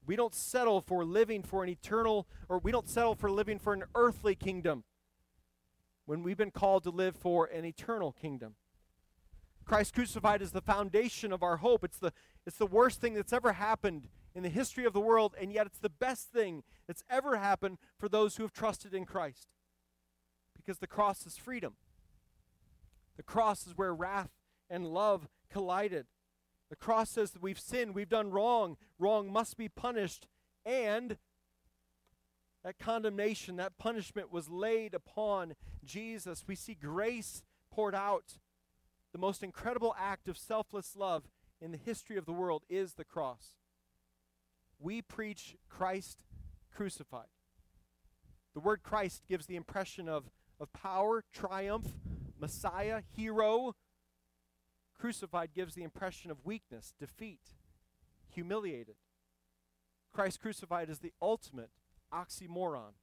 We 0.06 0.16
don't 0.16 0.36
settle 0.36 0.82
for 0.82 1.04
living 1.04 1.42
for 1.42 1.64
an 1.64 1.70
eternal, 1.70 2.28
or 2.48 2.60
we 2.60 2.72
don't 2.72 2.88
settle 2.88 3.16
for 3.16 3.32
living 3.32 3.58
for 3.58 3.74
an 3.74 3.86
earthly 3.96 4.36
kingdom 4.36 4.84
when 6.06 6.22
we've 6.22 6.38
been 6.38 6.52
called 6.52 6.84
to 6.84 6.92
live 6.92 7.16
for 7.16 7.46
an 7.46 7.66
eternal 7.66 8.12
kingdom. 8.12 8.54
Christ 9.66 9.96
crucified 9.96 10.44
is 10.44 10.52
the 10.52 10.62
foundation 10.62 11.34
of 11.34 11.42
our 11.42 11.58
hope. 11.58 11.84
It's 11.84 11.98
the, 11.98 12.14
it's 12.46 12.58
the 12.58 12.68
worst 12.68 13.02
thing 13.02 13.16
that's 13.16 13.34
ever 13.34 13.54
happened 13.54 14.10
in 14.36 14.44
the 14.44 14.50
history 14.50 14.86
of 14.86 14.94
the 14.94 15.00
world, 15.00 15.34
and 15.40 15.52
yet 15.52 15.66
it's 15.66 15.80
the 15.80 15.90
best 15.90 16.30
thing 16.30 16.64
that's 16.88 17.04
ever 17.10 17.38
happened 17.38 17.78
for 17.98 18.10
those 18.10 18.36
who 18.36 18.44
have 18.44 18.52
trusted 18.52 18.94
in 18.94 19.06
Christ. 19.06 19.48
Because 20.56 20.80
the 20.80 20.88
cross 20.88 21.26
is 21.26 21.38
freedom. 21.38 21.76
The 23.16 23.24
cross 23.24 23.66
is 23.66 23.78
where 23.78 23.96
wrath 23.96 24.32
and 24.70 24.86
love 24.86 25.30
collided. 25.50 26.08
The 26.70 26.76
cross 26.76 27.12
says 27.12 27.32
that 27.32 27.42
we've 27.42 27.60
sinned, 27.60 27.96
we've 27.96 28.10
done 28.10 28.30
wrong, 28.30 28.76
wrong 29.00 29.32
must 29.32 29.56
be 29.56 29.70
punished, 29.70 30.28
and 30.66 31.18
that 32.66 32.78
condemnation, 32.78 33.56
that 33.56 33.78
punishment 33.78 34.34
was 34.34 34.50
laid 34.50 34.94
upon 34.94 35.54
Jesus. 35.86 36.44
We 36.48 36.56
see 36.56 36.74
grace 36.74 37.44
poured 37.72 37.96
out. 37.96 38.40
The 39.14 39.20
most 39.20 39.44
incredible 39.44 39.96
act 39.98 40.28
of 40.28 40.38
selfless 40.38 40.96
love 40.96 41.30
in 41.62 41.72
the 41.72 41.78
history 41.78 42.18
of 42.18 42.26
the 42.26 42.34
world 42.34 42.64
is 42.68 42.96
the 42.96 43.06
cross 43.06 43.56
we 44.80 45.02
preach 45.02 45.56
Christ 45.70 46.24
crucified. 46.74 47.28
The 48.54 48.60
word 48.60 48.84
Christ 48.84 49.24
gives 49.28 49.46
the 49.46 49.56
impression 49.56 50.08
of, 50.08 50.26
of 50.60 50.72
power, 50.74 51.24
triumph, 51.34 51.88
Messiah, 52.40 53.02
hero. 53.16 53.76
Crucified 54.98 55.50
gives 55.54 55.76
the 55.76 55.84
impression 55.84 56.32
of 56.32 56.46
weakness, 56.46 56.94
defeat, 57.00 57.56
humiliated. 58.30 58.96
Christ 60.14 60.42
crucified 60.42 60.90
is 60.90 61.00
the 61.00 61.14
ultimate 61.22 61.72
oxymoron. 62.14 62.94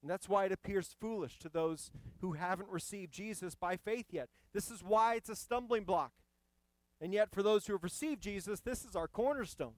And 0.00 0.10
that's 0.10 0.28
why 0.28 0.46
it 0.46 0.52
appears 0.52 0.96
foolish 1.00 1.38
to 1.40 1.48
those 1.48 1.90
who 2.20 2.32
haven't 2.32 2.68
received 2.68 3.12
Jesus 3.12 3.54
by 3.54 3.76
faith 3.76 4.06
yet. 4.10 4.28
This 4.52 4.70
is 4.70 4.82
why 4.82 5.14
it's 5.14 5.28
a 5.28 5.36
stumbling 5.36 5.84
block. 5.84 6.12
And 7.00 7.12
yet, 7.12 7.32
for 7.32 7.42
those 7.42 7.66
who 7.66 7.72
have 7.72 7.82
received 7.82 8.22
Jesus, 8.22 8.60
this 8.60 8.84
is 8.84 8.94
our 8.94 9.08
cornerstone. 9.08 9.74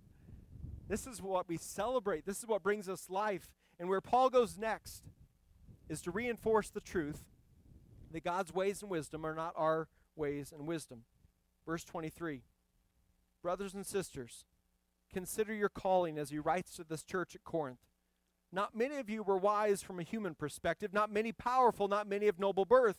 This 0.89 1.07
is 1.07 1.23
what 1.23 1.49
we 1.49 1.57
celebrate. 1.57 2.27
This 2.27 2.39
is 2.39 2.47
what 2.47 2.63
brings 2.63 2.89
us 2.89 3.09
life. 3.09 3.49
And 3.79 3.89
where 3.89 4.01
Paul 4.01 4.31
goes 4.31 4.59
next 4.59 5.05
is 5.89 6.01
to 6.03 6.11
reinforce 6.11 6.71
the 6.71 6.81
truth 6.81 7.25
that 8.13 8.25
God's 8.25 8.55
ways 8.55 8.83
and 8.83 8.91
wisdom 8.91 9.27
are 9.27 9.35
not 9.35 9.55
our 9.57 9.89
ways 10.17 10.53
and 10.53 10.67
wisdom. 10.67 11.03
Verse 11.67 11.85
23 11.85 12.43
Brothers 13.43 13.75
and 13.75 13.85
sisters, 13.85 14.47
consider 15.13 15.53
your 15.53 15.69
calling 15.69 16.19
as 16.19 16.31
he 16.31 16.39
writes 16.39 16.77
to 16.77 16.85
this 16.85 17.03
church 17.03 17.35
at 17.35 17.45
Corinth. 17.45 17.81
Not 18.53 18.75
many 18.75 18.97
of 18.97 19.11
you 19.11 19.23
were 19.23 19.37
wise 19.37 19.83
from 19.83 19.99
a 19.99 20.05
human 20.05 20.35
perspective, 20.35 20.93
not 20.93 21.11
many 21.11 21.33
powerful, 21.33 21.89
not 21.89 22.07
many 22.07 22.29
of 22.29 22.39
noble 22.39 22.65
birth. 22.65 22.99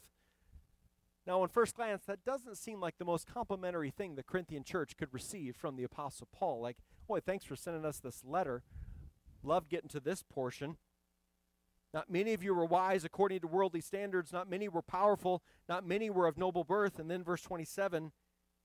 Now, 1.26 1.41
on 1.41 1.48
first 1.48 1.76
glance, 1.76 2.04
that 2.06 2.24
doesn't 2.24 2.58
seem 2.58 2.80
like 2.80 2.98
the 2.98 3.06
most 3.06 3.26
complimentary 3.26 3.89
thing 3.89 4.15
the 4.15 4.21
Corinthian 4.21 4.63
church 4.63 4.95
could 4.98 5.12
receive 5.12 5.56
from 5.56 5.76
the 5.76 5.84
Apostle 5.84 6.28
Paul. 6.32 6.62
Like, 6.62 6.78
boy, 7.06 7.20
thanks 7.20 7.46
for 7.46 7.56
sending 7.56 7.86
us 7.86 8.00
this 8.00 8.24
letter. 8.24 8.63
Love 9.44 9.70
getting 9.70 9.89
to 9.89 10.00
this 10.00 10.24
portion. 10.24 10.78
Not 11.94 12.10
many 12.10 12.34
of 12.34 12.44
you 12.44 12.54
were 12.54 12.65
wise 12.65 13.06
according 13.06 13.39
to 13.41 13.48
worldly 13.48 13.80
standards. 13.82 14.34
Not 14.34 14.50
many 14.50 14.68
were 14.68 14.82
powerful. 14.82 15.44
Not 15.70 15.88
many 15.88 16.10
were 16.10 16.28
of 16.28 16.38
noble 16.38 16.63
birth. 16.63 17.00
And 17.00 17.10
then 17.10 17.24
verse 17.24 17.41
27 17.41 18.12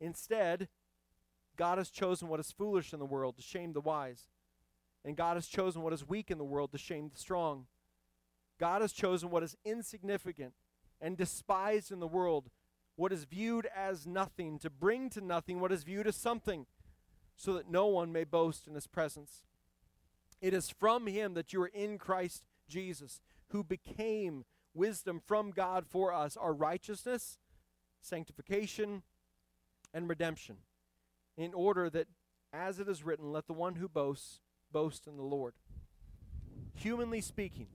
Instead, 0.01 0.69
God 1.57 1.79
has 1.79 1.91
chosen 1.91 2.29
what 2.29 2.41
is 2.41 2.51
foolish 2.51 2.93
in 2.93 2.99
the 2.99 3.05
world 3.05 3.37
to 3.37 3.43
shame 3.43 3.73
the 3.73 3.81
wise. 3.81 4.31
And 5.05 5.17
God 5.17 5.37
has 5.37 5.47
chosen 5.47 5.83
what 5.83 5.93
is 5.93 6.09
weak 6.09 6.31
in 6.31 6.39
the 6.39 6.45
world 6.45 6.73
to 6.73 6.79
shame 6.79 7.11
the 7.13 7.19
strong. 7.19 7.67
God 8.59 8.83
has 8.83 8.93
chosen 8.93 9.31
what 9.31 9.43
is 9.43 9.57
insignificant 9.65 10.55
and 11.01 11.17
despised 11.17 11.93
in 11.93 12.01
the 12.01 12.07
world, 12.07 12.51
what 12.97 13.13
is 13.13 13.25
viewed 13.25 13.67
as 13.75 14.07
nothing, 14.07 14.59
to 14.59 14.69
bring 14.69 15.09
to 15.11 15.21
nothing 15.21 15.61
what 15.61 15.73
is 15.73 15.85
viewed 15.85 16.07
as 16.07 16.17
something 16.17 16.67
so 17.41 17.55
that 17.55 17.71
no 17.71 17.87
one 17.87 18.13
may 18.13 18.23
boast 18.23 18.67
in 18.67 18.75
his 18.75 18.87
presence. 18.87 19.45
It 20.43 20.53
is 20.53 20.69
from 20.69 21.07
him 21.07 21.33
that 21.33 21.55
you 21.55 21.63
are 21.63 21.69
in 21.69 21.97
Christ 21.97 22.45
Jesus, 22.69 23.23
who 23.49 23.65
became 23.65 24.45
wisdom 24.75 25.23
from 25.27 25.51
God 25.51 25.87
for 25.89 26.13
us, 26.13 26.37
our 26.37 26.53
righteousness, 26.53 27.39
sanctification, 28.03 29.05
and 29.95 30.07
redemption, 30.07 30.57
in 31.39 31.55
order 31.55 31.89
that, 31.89 32.09
as 32.53 32.79
it 32.79 32.89
is 32.89 33.05
written, 33.05 33.33
let 33.33 33.47
the 33.47 33.55
one 33.55 33.77
who 33.77 33.89
boasts 33.89 34.41
boast 34.71 35.07
in 35.07 35.17
the 35.17 35.23
Lord. 35.23 35.55
Humanly 36.75 37.23
speaking, 37.23 37.69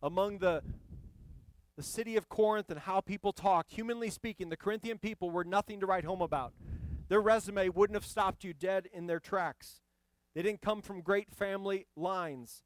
among 0.00 0.38
the 0.38 0.62
the 1.74 1.82
city 1.82 2.16
of 2.16 2.28
Corinth 2.28 2.70
and 2.70 2.78
how 2.78 3.00
people 3.00 3.32
talked, 3.32 3.72
humanly 3.72 4.10
speaking, 4.10 4.50
the 4.50 4.56
Corinthian 4.56 4.98
people 4.98 5.30
were 5.30 5.42
nothing 5.42 5.80
to 5.80 5.86
write 5.86 6.04
home 6.04 6.20
about. 6.20 6.52
Their 7.08 7.20
resume 7.20 7.68
wouldn't 7.68 7.96
have 7.96 8.06
stopped 8.06 8.44
you 8.44 8.52
dead 8.54 8.88
in 8.92 9.06
their 9.06 9.20
tracks. 9.20 9.80
They 10.34 10.42
didn't 10.42 10.62
come 10.62 10.82
from 10.82 11.02
great 11.02 11.30
family 11.30 11.86
lines. 11.96 12.62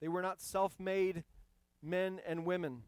They 0.00 0.08
were 0.08 0.22
not 0.22 0.40
self 0.40 0.78
made 0.78 1.24
men 1.82 2.20
and 2.26 2.44
women. 2.44 2.82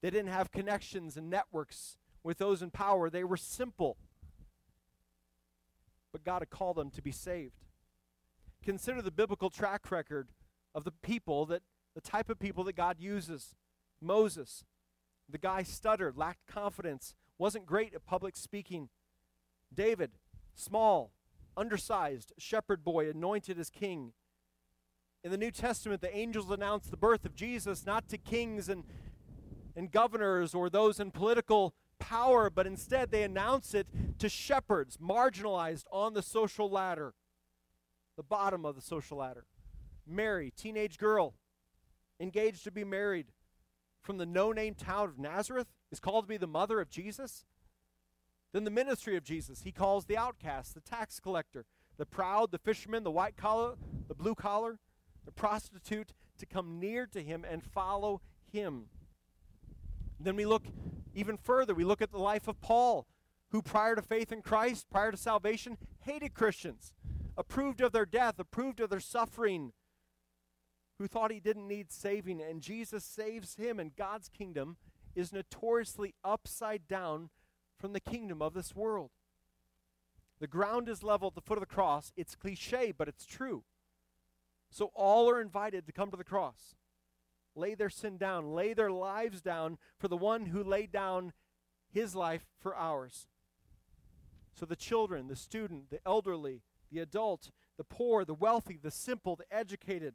They 0.00 0.10
didn't 0.10 0.30
have 0.32 0.52
connections 0.52 1.16
and 1.16 1.30
networks 1.30 1.98
with 2.22 2.38
those 2.38 2.62
in 2.62 2.70
power. 2.70 3.10
They 3.10 3.24
were 3.24 3.36
simple. 3.36 3.96
But 6.12 6.24
God 6.24 6.40
had 6.40 6.50
called 6.50 6.76
them 6.76 6.90
to 6.90 7.02
be 7.02 7.10
saved. 7.10 7.64
Consider 8.62 9.02
the 9.02 9.10
biblical 9.10 9.50
track 9.50 9.90
record 9.90 10.28
of 10.74 10.84
the 10.84 10.92
people 10.92 11.46
that, 11.46 11.62
the 11.94 12.00
type 12.00 12.30
of 12.30 12.38
people 12.38 12.64
that 12.64 12.76
God 12.76 12.96
uses. 12.98 13.54
Moses, 14.00 14.64
the 15.28 15.38
guy 15.38 15.62
stuttered, 15.62 16.16
lacked 16.16 16.46
confidence, 16.46 17.14
wasn't 17.38 17.66
great 17.66 17.94
at 17.94 18.06
public 18.06 18.36
speaking. 18.36 18.88
David, 19.72 20.12
small, 20.54 21.12
undersized, 21.56 22.32
shepherd 22.38 22.84
boy, 22.84 23.08
anointed 23.08 23.58
as 23.58 23.70
king, 23.70 24.12
In 25.24 25.30
the 25.30 25.38
New 25.38 25.50
Testament, 25.50 26.02
the 26.02 26.14
angels 26.14 26.50
announce 26.50 26.86
the 26.86 26.98
birth 26.98 27.24
of 27.24 27.34
Jesus 27.34 27.86
not 27.86 28.08
to 28.10 28.18
kings 28.18 28.68
and, 28.68 28.84
and 29.74 29.90
governors 29.90 30.54
or 30.54 30.68
those 30.68 31.00
in 31.00 31.10
political 31.10 31.74
power, 31.98 32.50
but 32.50 32.66
instead 32.66 33.10
they 33.10 33.22
announce 33.22 33.72
it 33.72 33.86
to 34.18 34.28
shepherds, 34.28 34.98
marginalized 34.98 35.84
on 35.90 36.12
the 36.12 36.22
social 36.22 36.68
ladder, 36.68 37.14
the 38.18 38.22
bottom 38.22 38.66
of 38.66 38.74
the 38.74 38.82
social 38.82 39.16
ladder. 39.16 39.46
Mary, 40.06 40.52
teenage 40.54 40.98
girl, 40.98 41.34
engaged 42.20 42.62
to 42.64 42.70
be 42.70 42.84
married 42.84 43.28
from 44.02 44.18
the 44.18 44.26
no 44.26 44.52
name 44.52 44.74
town 44.74 45.08
of 45.08 45.18
Nazareth, 45.18 45.68
is 45.94 46.00
called 46.00 46.24
to 46.24 46.28
be 46.28 46.36
the 46.36 46.46
mother 46.46 46.80
of 46.80 46.90
Jesus. 46.90 47.44
Then 48.52 48.64
the 48.64 48.70
ministry 48.70 49.16
of 49.16 49.22
Jesus, 49.22 49.62
he 49.62 49.72
calls 49.72 50.04
the 50.04 50.16
outcast, 50.16 50.74
the 50.74 50.80
tax 50.80 51.20
collector, 51.20 51.64
the 51.96 52.06
proud, 52.06 52.50
the 52.50 52.58
fisherman, 52.58 53.04
the 53.04 53.10
white 53.10 53.36
collar, 53.36 53.74
the 54.08 54.14
blue 54.14 54.34
collar, 54.34 54.78
the 55.24 55.32
prostitute 55.32 56.12
to 56.38 56.46
come 56.46 56.80
near 56.80 57.06
to 57.06 57.22
him 57.22 57.44
and 57.48 57.62
follow 57.62 58.20
him. 58.52 58.86
Then 60.18 60.34
we 60.34 60.44
look 60.44 60.64
even 61.14 61.36
further. 61.36 61.74
We 61.74 61.84
look 61.84 62.02
at 62.02 62.10
the 62.10 62.18
life 62.18 62.48
of 62.48 62.60
Paul, 62.60 63.06
who 63.50 63.62
prior 63.62 63.94
to 63.94 64.02
faith 64.02 64.32
in 64.32 64.42
Christ, 64.42 64.86
prior 64.90 65.12
to 65.12 65.16
salvation, 65.16 65.78
hated 66.00 66.34
Christians, 66.34 66.92
approved 67.36 67.80
of 67.80 67.92
their 67.92 68.06
death, 68.06 68.40
approved 68.40 68.80
of 68.80 68.90
their 68.90 69.00
suffering, 69.00 69.72
who 70.98 71.06
thought 71.06 71.30
he 71.30 71.40
didn't 71.40 71.68
need 71.68 71.92
saving, 71.92 72.40
and 72.40 72.60
Jesus 72.60 73.04
saves 73.04 73.54
him, 73.54 73.78
and 73.78 73.94
God's 73.94 74.28
kingdom 74.28 74.76
is 75.14 75.32
notoriously 75.32 76.14
upside 76.24 76.86
down 76.88 77.30
from 77.78 77.92
the 77.92 78.00
kingdom 78.00 78.40
of 78.40 78.54
this 78.54 78.74
world. 78.74 79.10
The 80.40 80.46
ground 80.46 80.88
is 80.88 81.02
level 81.02 81.28
at 81.28 81.34
the 81.34 81.40
foot 81.40 81.58
of 81.58 81.62
the 81.62 81.66
cross. 81.66 82.12
It's 82.16 82.34
cliche, 82.34 82.92
but 82.96 83.08
it's 83.08 83.24
true. 83.24 83.64
So 84.70 84.90
all 84.94 85.30
are 85.30 85.40
invited 85.40 85.86
to 85.86 85.92
come 85.92 86.10
to 86.10 86.16
the 86.16 86.24
cross, 86.24 86.74
lay 87.54 87.74
their 87.74 87.90
sin 87.90 88.18
down, 88.18 88.52
lay 88.52 88.74
their 88.74 88.90
lives 88.90 89.40
down 89.40 89.78
for 89.98 90.08
the 90.08 90.16
one 90.16 90.46
who 90.46 90.64
laid 90.64 90.90
down 90.90 91.32
his 91.92 92.14
life 92.16 92.44
for 92.60 92.74
ours. 92.74 93.28
So 94.52 94.66
the 94.66 94.76
children, 94.76 95.28
the 95.28 95.36
student, 95.36 95.90
the 95.90 96.00
elderly, 96.04 96.62
the 96.90 97.00
adult, 97.00 97.50
the 97.76 97.84
poor, 97.84 98.24
the 98.24 98.34
wealthy, 98.34 98.78
the 98.80 98.90
simple, 98.90 99.36
the 99.36 99.44
educated, 99.50 100.14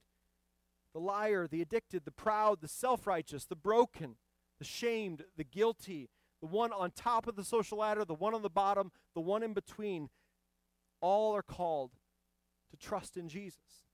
the 0.94 1.00
liar, 1.00 1.48
the 1.48 1.62
addicted, 1.62 2.04
the 2.06 2.12
proud, 2.12 2.62
the 2.62 2.68
self 2.68 3.08
righteous, 3.08 3.46
the 3.46 3.56
broken, 3.56 4.16
the 4.60 4.66
shamed, 4.66 5.24
the 5.38 5.44
guilty, 5.44 6.10
the 6.42 6.48
one 6.48 6.72
on 6.72 6.92
top 6.92 7.28
of 7.28 7.36
the 7.36 7.44
social 7.44 7.80
ladder, 7.80 8.06
the 8.06 8.14
one 8.14 8.34
on 8.34 8.42
the 8.42 8.50
bottom, 8.50 8.92
the 9.16 9.22
one 9.22 9.42
in 9.44 9.54
between, 9.54 10.10
all 11.02 11.36
are 11.36 11.42
called 11.42 11.92
to 12.72 12.78
trust 12.78 13.18
in 13.18 13.28
Jesus, 13.30 13.86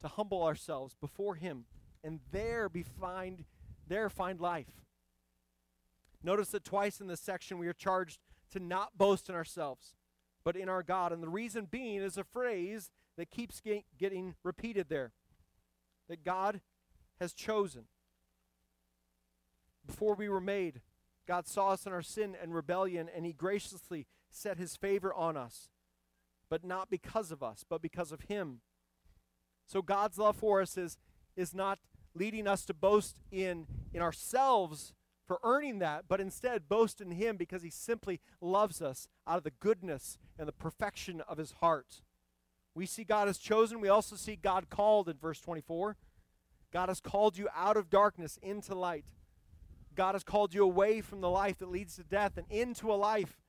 to 0.00 0.08
humble 0.08 0.42
ourselves 0.42 0.96
before 1.00 1.34
Him, 1.36 1.64
and 2.02 2.20
there 2.32 2.68
be 2.68 2.82
find 2.82 3.44
there 3.86 4.08
find 4.08 4.40
life. 4.40 4.70
Notice 6.22 6.48
that 6.50 6.64
twice 6.64 7.00
in 7.00 7.06
this 7.06 7.20
section 7.20 7.58
we 7.58 7.68
are 7.68 7.74
charged 7.74 8.18
to 8.52 8.58
not 8.58 8.96
boast 8.96 9.28
in 9.28 9.34
ourselves, 9.34 9.94
but 10.42 10.56
in 10.56 10.68
our 10.68 10.82
God. 10.82 11.12
And 11.12 11.22
the 11.22 11.28
reason 11.28 11.66
being 11.70 12.00
is 12.00 12.16
a 12.16 12.24
phrase 12.24 12.90
that 13.18 13.30
keeps 13.30 13.60
getting 13.98 14.34
repeated 14.42 14.88
there 14.88 15.12
that 16.08 16.24
God 16.24 16.60
has 17.20 17.32
chosen. 17.32 17.84
Before 19.86 20.14
we 20.14 20.28
were 20.28 20.40
made, 20.40 20.80
God 21.26 21.46
saw 21.46 21.70
us 21.70 21.86
in 21.86 21.92
our 21.92 22.02
sin 22.02 22.36
and 22.40 22.54
rebellion, 22.54 23.08
and 23.14 23.24
He 23.24 23.32
graciously 23.32 24.06
set 24.30 24.58
His 24.58 24.76
favor 24.76 25.12
on 25.12 25.36
us. 25.36 25.70
But 26.48 26.64
not 26.64 26.90
because 26.90 27.30
of 27.30 27.42
us, 27.42 27.64
but 27.68 27.82
because 27.82 28.12
of 28.12 28.22
Him. 28.22 28.60
So 29.66 29.82
God's 29.82 30.18
love 30.18 30.36
for 30.36 30.60
us 30.60 30.76
is, 30.76 30.98
is 31.36 31.54
not 31.54 31.78
leading 32.14 32.46
us 32.46 32.64
to 32.66 32.74
boast 32.74 33.20
in, 33.30 33.66
in 33.92 34.02
ourselves 34.02 34.92
for 35.26 35.38
earning 35.42 35.78
that, 35.78 36.04
but 36.06 36.20
instead 36.20 36.68
boast 36.68 37.00
in 37.00 37.12
Him 37.12 37.36
because 37.36 37.62
He 37.62 37.70
simply 37.70 38.20
loves 38.40 38.82
us 38.82 39.08
out 39.26 39.38
of 39.38 39.44
the 39.44 39.52
goodness 39.60 40.18
and 40.38 40.46
the 40.46 40.52
perfection 40.52 41.22
of 41.26 41.38
His 41.38 41.52
heart. 41.60 42.02
We 42.74 42.86
see 42.86 43.04
God 43.04 43.28
has 43.28 43.38
chosen. 43.38 43.80
We 43.80 43.88
also 43.88 44.16
see 44.16 44.36
God 44.36 44.68
called 44.68 45.08
in 45.08 45.16
verse 45.16 45.40
24. 45.40 45.96
God 46.72 46.88
has 46.88 47.00
called 47.00 47.38
you 47.38 47.48
out 47.54 47.76
of 47.76 47.88
darkness 47.88 48.38
into 48.42 48.74
light. 48.74 49.04
God 49.94 50.14
has 50.14 50.24
called 50.24 50.54
you 50.54 50.62
away 50.62 51.00
from 51.00 51.20
the 51.20 51.30
life 51.30 51.58
that 51.58 51.70
leads 51.70 51.96
to 51.96 52.04
death 52.04 52.36
and 52.36 52.46
into 52.50 52.92
a 52.92 52.94
life 52.94 53.40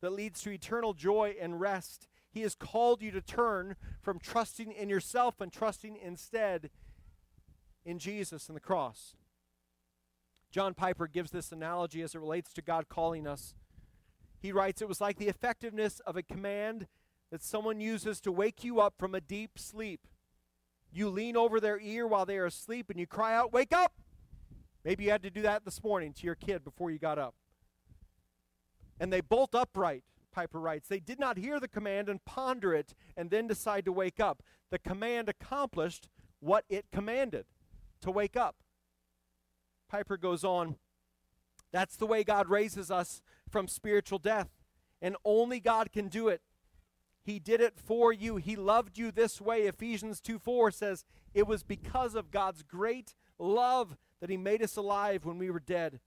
that 0.00 0.12
leads 0.12 0.42
to 0.42 0.50
eternal 0.50 0.94
joy 0.94 1.34
and 1.40 1.60
rest. 1.60 2.08
He 2.30 2.42
has 2.42 2.54
called 2.54 3.02
you 3.02 3.10
to 3.10 3.20
turn 3.20 3.76
from 4.00 4.18
trusting 4.18 4.72
in 4.72 4.88
yourself 4.88 5.40
and 5.40 5.52
trusting 5.52 5.96
instead 5.96 6.70
in 7.84 7.98
Jesus 7.98 8.48
and 8.48 8.56
the 8.56 8.60
cross. 8.60 9.16
John 10.50 10.74
Piper 10.74 11.06
gives 11.06 11.30
this 11.30 11.52
analogy 11.52 12.02
as 12.02 12.14
it 12.14 12.20
relates 12.20 12.52
to 12.54 12.62
God 12.62 12.88
calling 12.88 13.26
us. 13.26 13.54
He 14.40 14.52
writes, 14.52 14.82
It 14.82 14.88
was 14.88 15.00
like 15.00 15.18
the 15.18 15.28
effectiveness 15.28 16.00
of 16.00 16.16
a 16.16 16.22
command 16.22 16.86
that 17.30 17.42
someone 17.42 17.80
uses 17.80 18.20
to 18.22 18.32
wake 18.32 18.64
you 18.64 18.80
up 18.80 18.94
from 18.98 19.14
a 19.14 19.20
deep 19.20 19.58
sleep. 19.58 20.08
You 20.92 21.08
lean 21.08 21.36
over 21.36 21.60
their 21.60 21.78
ear 21.78 22.06
while 22.06 22.26
they 22.26 22.38
are 22.38 22.46
asleep 22.46 22.90
and 22.90 22.98
you 22.98 23.06
cry 23.06 23.34
out, 23.34 23.52
Wake 23.52 23.72
up! 23.72 23.92
Maybe 24.84 25.04
you 25.04 25.10
had 25.10 25.22
to 25.22 25.30
do 25.30 25.42
that 25.42 25.64
this 25.64 25.82
morning 25.82 26.12
to 26.14 26.26
your 26.26 26.34
kid 26.34 26.64
before 26.64 26.90
you 26.90 26.98
got 26.98 27.18
up. 27.18 27.34
And 28.98 29.12
they 29.12 29.20
bolt 29.20 29.54
upright, 29.54 30.04
Piper 30.32 30.60
writes. 30.60 30.88
They 30.88 31.00
did 31.00 31.18
not 31.18 31.38
hear 31.38 31.58
the 31.60 31.68
command 31.68 32.08
and 32.08 32.24
ponder 32.24 32.74
it 32.74 32.94
and 33.16 33.30
then 33.30 33.46
decide 33.46 33.84
to 33.86 33.92
wake 33.92 34.20
up. 34.20 34.42
The 34.70 34.78
command 34.78 35.28
accomplished 35.28 36.08
what 36.38 36.64
it 36.68 36.86
commanded 36.92 37.46
to 38.02 38.10
wake 38.10 38.36
up. 38.36 38.56
Piper 39.88 40.16
goes 40.16 40.44
on, 40.44 40.76
That's 41.72 41.96
the 41.96 42.06
way 42.06 42.24
God 42.24 42.48
raises 42.48 42.90
us 42.90 43.22
from 43.48 43.68
spiritual 43.68 44.18
death. 44.18 44.48
And 45.02 45.16
only 45.24 45.60
God 45.60 45.92
can 45.92 46.08
do 46.08 46.28
it. 46.28 46.42
He 47.22 47.38
did 47.38 47.60
it 47.60 47.78
for 47.78 48.12
you. 48.12 48.36
He 48.36 48.56
loved 48.56 48.98
you 48.98 49.10
this 49.10 49.40
way. 49.40 49.62
Ephesians 49.62 50.20
2 50.20 50.38
4 50.38 50.70
says, 50.70 51.04
It 51.34 51.46
was 51.46 51.62
because 51.62 52.14
of 52.14 52.30
God's 52.30 52.62
great 52.62 53.14
love 53.38 53.96
that 54.20 54.30
He 54.30 54.36
made 54.36 54.62
us 54.62 54.76
alive 54.76 55.24
when 55.24 55.38
we 55.38 55.50
were 55.50 55.60
dead. 55.60 56.00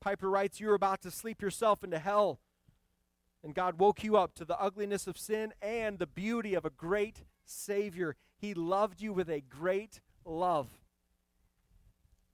Piper 0.00 0.28
writes, 0.28 0.60
You 0.60 0.68
were 0.68 0.74
about 0.74 1.02
to 1.02 1.10
sleep 1.10 1.40
yourself 1.40 1.84
into 1.84 1.98
hell, 1.98 2.40
and 3.44 3.54
God 3.54 3.78
woke 3.78 4.02
you 4.02 4.16
up 4.16 4.34
to 4.34 4.44
the 4.44 4.60
ugliness 4.60 5.06
of 5.06 5.18
sin 5.18 5.52
and 5.62 5.98
the 5.98 6.06
beauty 6.06 6.54
of 6.54 6.64
a 6.64 6.70
great 6.70 7.22
Savior. 7.44 8.16
He 8.36 8.54
loved 8.54 9.00
you 9.00 9.12
with 9.12 9.30
a 9.30 9.40
great 9.40 10.00
love. 10.24 10.68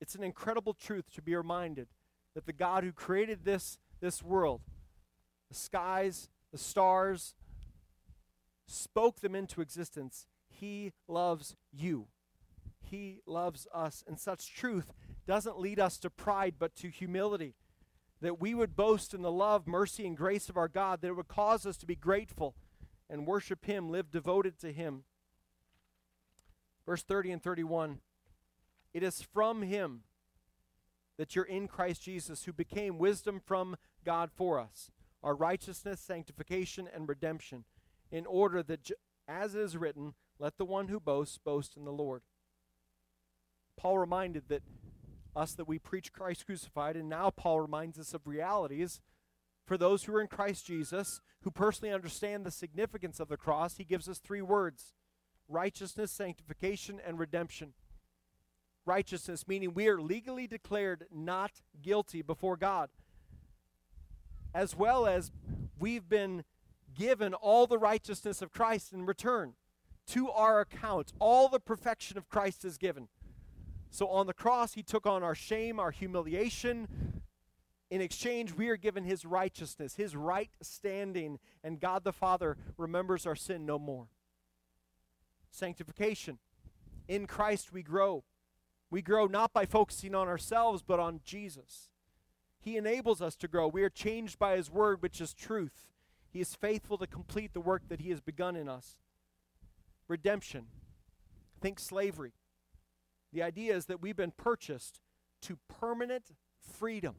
It's 0.00 0.14
an 0.14 0.22
incredible 0.22 0.74
truth 0.74 1.10
to 1.14 1.22
be 1.22 1.34
reminded 1.34 1.88
that 2.34 2.46
the 2.46 2.52
God 2.52 2.84
who 2.84 2.92
created 2.92 3.44
this, 3.44 3.78
this 4.00 4.22
world, 4.22 4.60
the 5.48 5.54
skies, 5.54 6.28
the 6.52 6.58
stars, 6.58 7.34
spoke 8.66 9.20
them 9.20 9.34
into 9.34 9.60
existence. 9.60 10.26
He 10.48 10.92
loves 11.08 11.56
you. 11.72 12.06
He 12.90 13.20
loves 13.26 13.66
us. 13.74 14.04
And 14.06 14.18
such 14.18 14.54
truth 14.54 14.92
doesn't 15.26 15.58
lead 15.58 15.78
us 15.80 15.98
to 15.98 16.10
pride, 16.10 16.54
but 16.58 16.74
to 16.76 16.88
humility. 16.88 17.54
That 18.20 18.40
we 18.40 18.54
would 18.54 18.76
boast 18.76 19.14
in 19.14 19.22
the 19.22 19.30
love, 19.30 19.66
mercy, 19.66 20.06
and 20.06 20.16
grace 20.16 20.48
of 20.48 20.56
our 20.56 20.68
God, 20.68 21.00
that 21.00 21.08
it 21.08 21.16
would 21.16 21.28
cause 21.28 21.66
us 21.66 21.76
to 21.78 21.86
be 21.86 21.94
grateful 21.94 22.54
and 23.08 23.26
worship 23.26 23.64
Him, 23.64 23.90
live 23.90 24.10
devoted 24.10 24.58
to 24.60 24.72
Him. 24.72 25.04
Verse 26.84 27.02
30 27.02 27.32
and 27.32 27.42
31 27.42 28.00
It 28.92 29.02
is 29.02 29.22
from 29.22 29.62
Him 29.62 30.02
that 31.16 31.34
you're 31.34 31.44
in 31.44 31.68
Christ 31.68 32.02
Jesus, 32.02 32.44
who 32.44 32.52
became 32.52 32.98
wisdom 32.98 33.40
from 33.44 33.76
God 34.04 34.30
for 34.34 34.58
us 34.58 34.90
our 35.22 35.34
righteousness, 35.34 36.00
sanctification, 36.00 36.88
and 36.92 37.08
redemption, 37.08 37.64
in 38.10 38.24
order 38.26 38.62
that, 38.62 38.90
as 39.26 39.54
it 39.54 39.60
is 39.60 39.76
written, 39.76 40.14
let 40.38 40.58
the 40.58 40.64
one 40.64 40.88
who 40.88 41.00
boasts 41.00 41.38
boast 41.38 41.76
in 41.76 41.84
the 41.84 41.92
Lord. 41.92 42.22
Paul 43.78 43.98
reminded 43.98 44.44
that 44.48 44.62
us 45.34 45.54
that 45.54 45.68
we 45.68 45.78
preach 45.78 46.12
Christ 46.12 46.44
crucified, 46.44 46.96
and 46.96 47.08
now 47.08 47.30
Paul 47.30 47.60
reminds 47.60 47.98
us 47.98 48.12
of 48.12 48.26
realities 48.26 49.00
for 49.64 49.78
those 49.78 50.04
who 50.04 50.14
are 50.16 50.20
in 50.20 50.26
Christ 50.26 50.66
Jesus, 50.66 51.20
who 51.42 51.50
personally 51.50 51.94
understand 51.94 52.44
the 52.44 52.50
significance 52.50 53.20
of 53.20 53.28
the 53.28 53.36
cross. 53.36 53.76
He 53.76 53.84
gives 53.84 54.08
us 54.08 54.18
three 54.18 54.42
words 54.42 54.92
righteousness, 55.48 56.12
sanctification, 56.12 57.00
and 57.06 57.18
redemption. 57.18 57.72
Righteousness, 58.84 59.46
meaning 59.46 59.72
we 59.74 59.88
are 59.88 60.00
legally 60.00 60.46
declared 60.46 61.06
not 61.10 61.52
guilty 61.82 62.20
before 62.20 62.56
God 62.56 62.90
as 64.54 64.74
well 64.74 65.06
as 65.06 65.30
we've 65.78 66.08
been 66.08 66.44
given 66.94 67.34
all 67.34 67.66
the 67.66 67.78
righteousness 67.78 68.42
of 68.42 68.52
Christ 68.52 68.92
in 68.92 69.06
return 69.06 69.54
to 70.08 70.30
our 70.30 70.60
account. 70.60 71.12
All 71.18 71.48
the 71.48 71.60
perfection 71.60 72.16
of 72.18 72.28
Christ 72.28 72.64
is 72.64 72.78
given. 72.78 73.08
So 73.90 74.08
on 74.08 74.26
the 74.26 74.34
cross, 74.34 74.74
he 74.74 74.82
took 74.82 75.06
on 75.06 75.22
our 75.22 75.34
shame, 75.34 75.80
our 75.80 75.90
humiliation. 75.90 77.22
In 77.90 78.00
exchange, 78.00 78.52
we 78.52 78.68
are 78.68 78.76
given 78.76 79.04
his 79.04 79.24
righteousness, 79.24 79.94
his 79.94 80.14
right 80.14 80.50
standing, 80.60 81.38
and 81.64 81.80
God 81.80 82.04
the 82.04 82.12
Father 82.12 82.56
remembers 82.76 83.26
our 83.26 83.36
sin 83.36 83.64
no 83.64 83.78
more. 83.78 84.08
sanctification. 85.50 86.38
In 87.08 87.26
Christ 87.26 87.72
we 87.72 87.82
grow. 87.82 88.24
We 88.90 89.02
grow 89.02 89.26
not 89.26 89.52
by 89.52 89.64
focusing 89.64 90.14
on 90.14 90.28
ourselves, 90.28 90.82
but 90.86 91.00
on 91.00 91.20
Jesus. 91.24 91.88
He 92.60 92.76
enables 92.76 93.22
us 93.22 93.36
to 93.36 93.48
grow. 93.48 93.66
We 93.68 93.82
are 93.82 93.90
changed 93.90 94.38
by 94.38 94.56
His 94.56 94.70
word, 94.70 95.02
which 95.02 95.20
is 95.20 95.32
truth. 95.32 95.86
He 96.30 96.40
is 96.40 96.54
faithful 96.54 96.98
to 96.98 97.06
complete 97.06 97.54
the 97.54 97.60
work 97.60 97.88
that 97.88 98.00
He 98.00 98.10
has 98.10 98.20
begun 98.20 98.56
in 98.56 98.68
us. 98.68 98.98
Redemption. 100.06 100.66
Think 101.60 101.80
slavery. 101.80 102.34
The 103.32 103.42
idea 103.42 103.76
is 103.76 103.86
that 103.86 104.00
we've 104.00 104.16
been 104.16 104.32
purchased 104.36 105.00
to 105.42 105.58
permanent 105.68 106.32
freedom. 106.60 107.16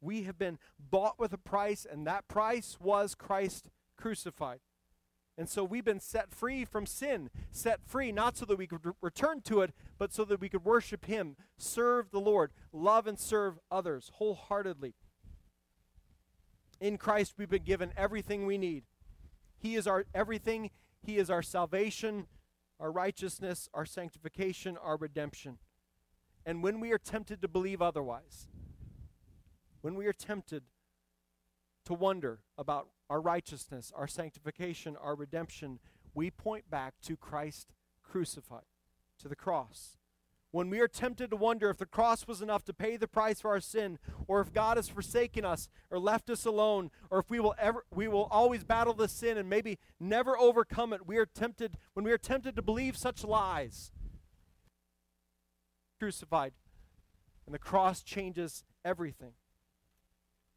We 0.00 0.22
have 0.22 0.38
been 0.38 0.58
bought 0.78 1.18
with 1.18 1.32
a 1.32 1.38
price, 1.38 1.86
and 1.90 2.06
that 2.06 2.28
price 2.28 2.78
was 2.80 3.14
Christ 3.14 3.68
crucified. 3.96 4.60
And 5.36 5.48
so 5.48 5.62
we've 5.62 5.84
been 5.84 6.00
set 6.00 6.34
free 6.34 6.64
from 6.64 6.84
sin, 6.84 7.30
set 7.52 7.80
free 7.86 8.10
not 8.10 8.36
so 8.36 8.44
that 8.44 8.58
we 8.58 8.66
could 8.66 8.84
re- 8.84 8.92
return 9.00 9.40
to 9.42 9.60
it, 9.60 9.72
but 9.96 10.12
so 10.12 10.24
that 10.24 10.40
we 10.40 10.48
could 10.48 10.64
worship 10.64 11.06
Him, 11.06 11.36
serve 11.56 12.10
the 12.10 12.20
Lord, 12.20 12.50
love 12.72 13.06
and 13.06 13.18
serve 13.18 13.58
others 13.70 14.10
wholeheartedly. 14.14 14.94
In 16.80 16.98
Christ, 16.98 17.34
we've 17.38 17.48
been 17.48 17.62
given 17.62 17.92
everything 17.96 18.46
we 18.46 18.58
need. 18.58 18.84
He 19.58 19.76
is 19.76 19.86
our 19.86 20.06
everything, 20.12 20.70
He 21.02 21.18
is 21.18 21.30
our 21.30 21.42
salvation, 21.42 22.26
our 22.80 22.90
righteousness, 22.90 23.68
our 23.74 23.86
sanctification, 23.86 24.76
our 24.76 24.96
redemption. 24.96 25.58
And 26.46 26.62
when 26.62 26.80
we 26.80 26.92
are 26.92 26.98
tempted 26.98 27.42
to 27.42 27.48
believe 27.48 27.82
otherwise, 27.82 28.48
when 29.80 29.94
we 29.94 30.06
are 30.06 30.12
tempted 30.12 30.62
to 31.84 31.94
wonder 31.94 32.40
about 32.56 32.88
our 33.10 33.20
righteousness, 33.20 33.92
our 33.94 34.06
sanctification, 34.06 34.96
our 34.96 35.14
redemption, 35.14 35.78
we 36.14 36.30
point 36.30 36.70
back 36.70 36.94
to 37.02 37.16
Christ 37.16 37.72
crucified, 38.02 38.64
to 39.20 39.28
the 39.28 39.36
cross. 39.36 39.96
When 40.50 40.70
we 40.70 40.80
are 40.80 40.88
tempted 40.88 41.30
to 41.30 41.36
wonder 41.36 41.68
if 41.68 41.76
the 41.76 41.84
cross 41.84 42.26
was 42.26 42.40
enough 42.40 42.64
to 42.64 42.72
pay 42.72 42.96
the 42.96 43.06
price 43.06 43.42
for 43.42 43.50
our 43.50 43.60
sin, 43.60 43.98
or 44.26 44.40
if 44.40 44.52
God 44.52 44.78
has 44.78 44.88
forsaken 44.88 45.44
us 45.44 45.68
or 45.90 45.98
left 45.98 46.30
us 46.30 46.46
alone, 46.46 46.90
or 47.10 47.18
if 47.18 47.28
we 47.28 47.38
will 47.38 47.54
ever 47.58 47.84
we 47.94 48.08
will 48.08 48.24
always 48.30 48.64
battle 48.64 48.94
the 48.94 49.08
sin 49.08 49.36
and 49.36 49.50
maybe 49.50 49.78
never 50.00 50.38
overcome 50.38 50.94
it, 50.94 51.06
we 51.06 51.18
are 51.18 51.26
tempted 51.26 51.76
when 51.92 52.04
we 52.04 52.12
are 52.12 52.18
tempted 52.18 52.56
to 52.56 52.62
believe 52.62 52.96
such 52.96 53.24
lies. 53.24 53.92
Crucified. 55.98 56.52
And 57.44 57.54
the 57.54 57.58
cross 57.58 58.02
changes 58.02 58.64
everything. 58.84 59.32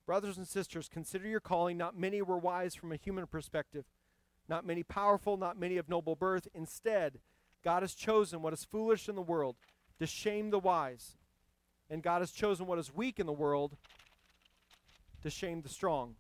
Brothers 0.06 0.38
and 0.38 0.48
sisters, 0.48 0.88
consider 0.88 1.28
your 1.28 1.40
calling. 1.42 1.78
Not 1.78 1.98
many 1.98 2.22
were 2.22 2.38
wise 2.38 2.76
from 2.76 2.94
a 2.94 2.98
human 2.98 3.28
perspective, 3.28 3.86
not 4.48 4.66
many 4.66 4.84
powerful, 4.84 5.36
not 5.36 5.60
many 5.60 5.78
of 5.78 5.90
noble 5.90 6.16
birth. 6.16 6.48
Instead, 6.54 7.20
God 7.64 7.84
has 7.84 7.94
chosen 7.94 8.42
what 8.42 8.54
is 8.54 8.66
foolish 8.66 9.10
in 9.10 9.16
the 9.16 9.22
world 9.22 9.58
to 10.02 10.08
shame 10.08 10.50
the 10.50 10.58
wise. 10.58 11.16
And 11.88 12.02
God 12.02 12.22
has 12.22 12.32
chosen 12.32 12.66
what 12.66 12.80
is 12.80 12.92
weak 12.92 13.20
in 13.20 13.28
the 13.28 13.32
world 13.32 13.78
to 15.22 15.30
shame 15.30 15.62
the 15.62 15.70
strong. 15.70 16.16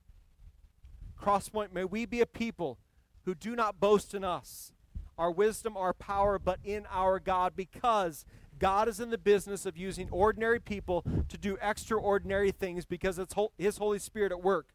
Crosspoint, 1.19 1.73
may 1.73 1.83
we 1.83 2.05
be 2.05 2.21
a 2.21 2.27
people 2.27 2.77
who 3.25 3.33
do 3.33 3.55
not 3.55 3.79
boast 3.79 4.13
in 4.13 4.23
us, 4.23 4.71
our 5.17 5.31
wisdom, 5.31 5.75
our 5.75 5.93
power, 5.93 6.37
but 6.37 6.59
in 6.63 6.85
our 6.91 7.19
God, 7.19 7.53
because 7.55 8.23
God 8.59 8.87
is 8.87 8.99
in 8.99 9.09
the 9.09 9.17
business 9.17 9.65
of 9.65 9.77
using 9.77 10.07
ordinary 10.11 10.59
people 10.59 11.03
to 11.27 11.35
do 11.35 11.57
extraordinary 11.59 12.51
things 12.51 12.85
because 12.85 13.17
it's 13.17 13.33
His 13.57 13.77
Holy 13.77 13.97
Spirit 13.97 14.31
at 14.31 14.43
work. 14.43 14.67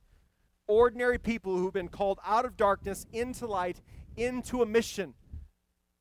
Ordinary 0.66 1.18
people 1.18 1.56
who've 1.56 1.72
been 1.72 1.86
called 1.86 2.18
out 2.26 2.44
of 2.44 2.56
darkness 2.56 3.06
into 3.12 3.46
light, 3.46 3.80
into 4.16 4.62
a 4.62 4.66
mission 4.66 5.14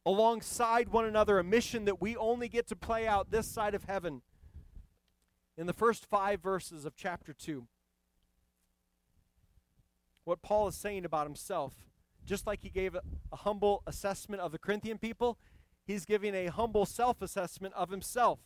alongside 0.06 0.90
one 0.90 1.06
another, 1.06 1.40
a 1.40 1.44
mission 1.44 1.86
that 1.86 2.02
we 2.02 2.16
only 2.16 2.48
get 2.48 2.68
to 2.68 2.76
play 2.76 3.08
out 3.08 3.32
this 3.32 3.48
side 3.48 3.74
of 3.74 3.86
heaven. 3.86 4.22
In 5.58 5.68
the 5.68 5.74
first 5.74 6.06
five 6.06 6.42
verses 6.42 6.86
of 6.86 6.96
chapter 6.96 7.34
2, 7.34 7.66
what 10.26 10.42
Paul 10.42 10.68
is 10.68 10.76
saying 10.76 11.06
about 11.06 11.26
himself, 11.26 11.74
just 12.26 12.46
like 12.46 12.62
he 12.62 12.70
gave 12.70 12.96
a, 12.96 13.02
a 13.32 13.38
humble 13.38 13.84
assessment 13.88 14.42
of 14.42 14.52
the 14.52 14.60
Corinthian 14.60 14.98
people, 14.98 15.38
he's 15.86 16.06
giving 16.06 16.36
a 16.36 16.48
humble 16.48 16.86
self 16.86 17.22
assessment 17.22 17.74
of 17.76 17.90
himself, 17.90 18.40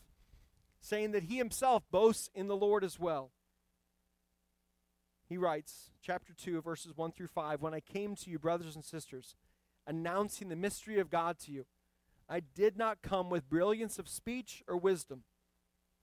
saying 0.81 1.11
that 1.11 1.23
he 1.23 1.37
himself 1.37 1.83
boasts 1.89 2.29
in 2.33 2.47
the 2.47 2.57
Lord 2.57 2.83
as 2.83 2.99
well. 2.99 3.31
He 5.27 5.37
writes, 5.37 5.91
chapter 6.01 6.33
2, 6.33 6.61
verses 6.61 6.93
1 6.95 7.11
through 7.11 7.27
5 7.27 7.61
When 7.61 7.73
I 7.73 7.79
came 7.79 8.15
to 8.15 8.29
you, 8.29 8.39
brothers 8.39 8.75
and 8.75 8.83
sisters, 8.83 9.35
announcing 9.89 10.49
the 10.49 10.55
mystery 10.55 10.99
of 10.99 11.09
God 11.09 11.39
to 11.39 11.51
you. 11.51 11.65
I 12.29 12.41
did 12.41 12.77
not 12.77 13.01
come 13.01 13.31
with 13.31 13.49
brilliance 13.49 13.97
of 13.97 14.07
speech 14.07 14.63
or 14.67 14.77
wisdom. 14.77 15.23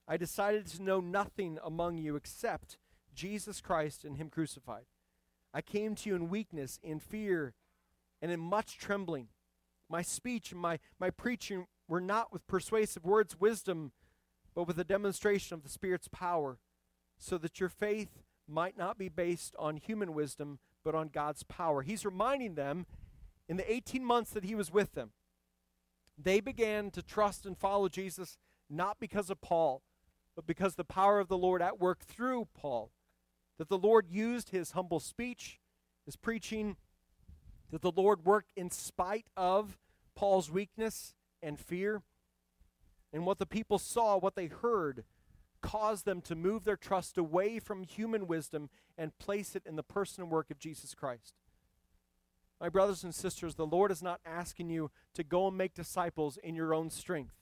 I 0.08 0.16
decided 0.16 0.66
to 0.66 0.82
know 0.82 1.00
nothing 1.00 1.58
among 1.64 1.98
you 1.98 2.16
except 2.16 2.78
Jesus 3.14 3.60
Christ 3.60 4.04
and 4.04 4.16
Him 4.16 4.28
crucified. 4.28 4.86
I 5.54 5.62
came 5.62 5.94
to 5.94 6.08
you 6.08 6.16
in 6.16 6.28
weakness, 6.28 6.80
in 6.82 6.98
fear, 6.98 7.54
and 8.20 8.32
in 8.32 8.40
much 8.40 8.76
trembling. 8.76 9.28
My 9.88 10.02
speech 10.02 10.50
and 10.50 10.60
my, 10.60 10.80
my 10.98 11.10
preaching 11.10 11.66
were 11.88 12.00
not 12.00 12.32
with 12.32 12.46
persuasive 12.48 13.04
words, 13.04 13.38
wisdom, 13.38 13.92
but 14.52 14.66
with 14.66 14.80
a 14.80 14.84
demonstration 14.84 15.54
of 15.54 15.62
the 15.62 15.68
Spirit's 15.68 16.08
power, 16.08 16.58
so 17.18 17.38
that 17.38 17.60
your 17.60 17.68
faith 17.68 18.18
might 18.48 18.76
not 18.76 18.98
be 18.98 19.08
based 19.08 19.54
on 19.60 19.76
human 19.76 20.12
wisdom, 20.12 20.58
but 20.84 20.96
on 20.96 21.08
God's 21.08 21.44
power. 21.44 21.82
He's 21.82 22.04
reminding 22.04 22.56
them 22.56 22.86
in 23.48 23.56
the 23.56 23.70
18 23.70 24.04
months 24.04 24.30
that 24.30 24.44
he 24.44 24.54
was 24.54 24.72
with 24.72 24.94
them, 24.94 25.10
they 26.18 26.40
began 26.40 26.90
to 26.92 27.02
trust 27.02 27.46
and 27.46 27.56
follow 27.56 27.88
Jesus 27.88 28.38
not 28.68 28.98
because 28.98 29.30
of 29.30 29.40
Paul, 29.40 29.82
but 30.34 30.46
because 30.46 30.74
the 30.74 30.84
power 30.84 31.20
of 31.20 31.28
the 31.28 31.38
Lord 31.38 31.62
at 31.62 31.80
work 31.80 32.04
through 32.04 32.48
Paul. 32.54 32.90
That 33.58 33.68
the 33.68 33.78
Lord 33.78 34.06
used 34.10 34.50
his 34.50 34.72
humble 34.72 35.00
speech, 35.00 35.60
his 36.04 36.16
preaching, 36.16 36.76
that 37.70 37.82
the 37.82 37.92
Lord 37.92 38.24
worked 38.24 38.50
in 38.56 38.70
spite 38.70 39.26
of 39.36 39.78
Paul's 40.14 40.50
weakness 40.50 41.14
and 41.42 41.58
fear. 41.58 42.02
And 43.12 43.24
what 43.24 43.38
the 43.38 43.46
people 43.46 43.78
saw, 43.78 44.18
what 44.18 44.34
they 44.34 44.46
heard, 44.46 45.04
caused 45.62 46.04
them 46.04 46.20
to 46.22 46.34
move 46.34 46.64
their 46.64 46.76
trust 46.76 47.16
away 47.16 47.58
from 47.58 47.82
human 47.82 48.26
wisdom 48.26 48.68
and 48.98 49.18
place 49.18 49.56
it 49.56 49.62
in 49.66 49.76
the 49.76 49.82
person 49.82 50.22
and 50.22 50.30
work 50.30 50.50
of 50.50 50.58
Jesus 50.58 50.94
Christ. 50.94 51.34
My 52.60 52.68
brothers 52.68 53.04
and 53.04 53.14
sisters, 53.14 53.54
the 53.54 53.66
Lord 53.66 53.90
is 53.90 54.02
not 54.02 54.20
asking 54.24 54.70
you 54.70 54.90
to 55.14 55.22
go 55.22 55.48
and 55.48 55.56
make 55.56 55.74
disciples 55.74 56.38
in 56.38 56.54
your 56.54 56.72
own 56.72 56.88
strength, 56.88 57.34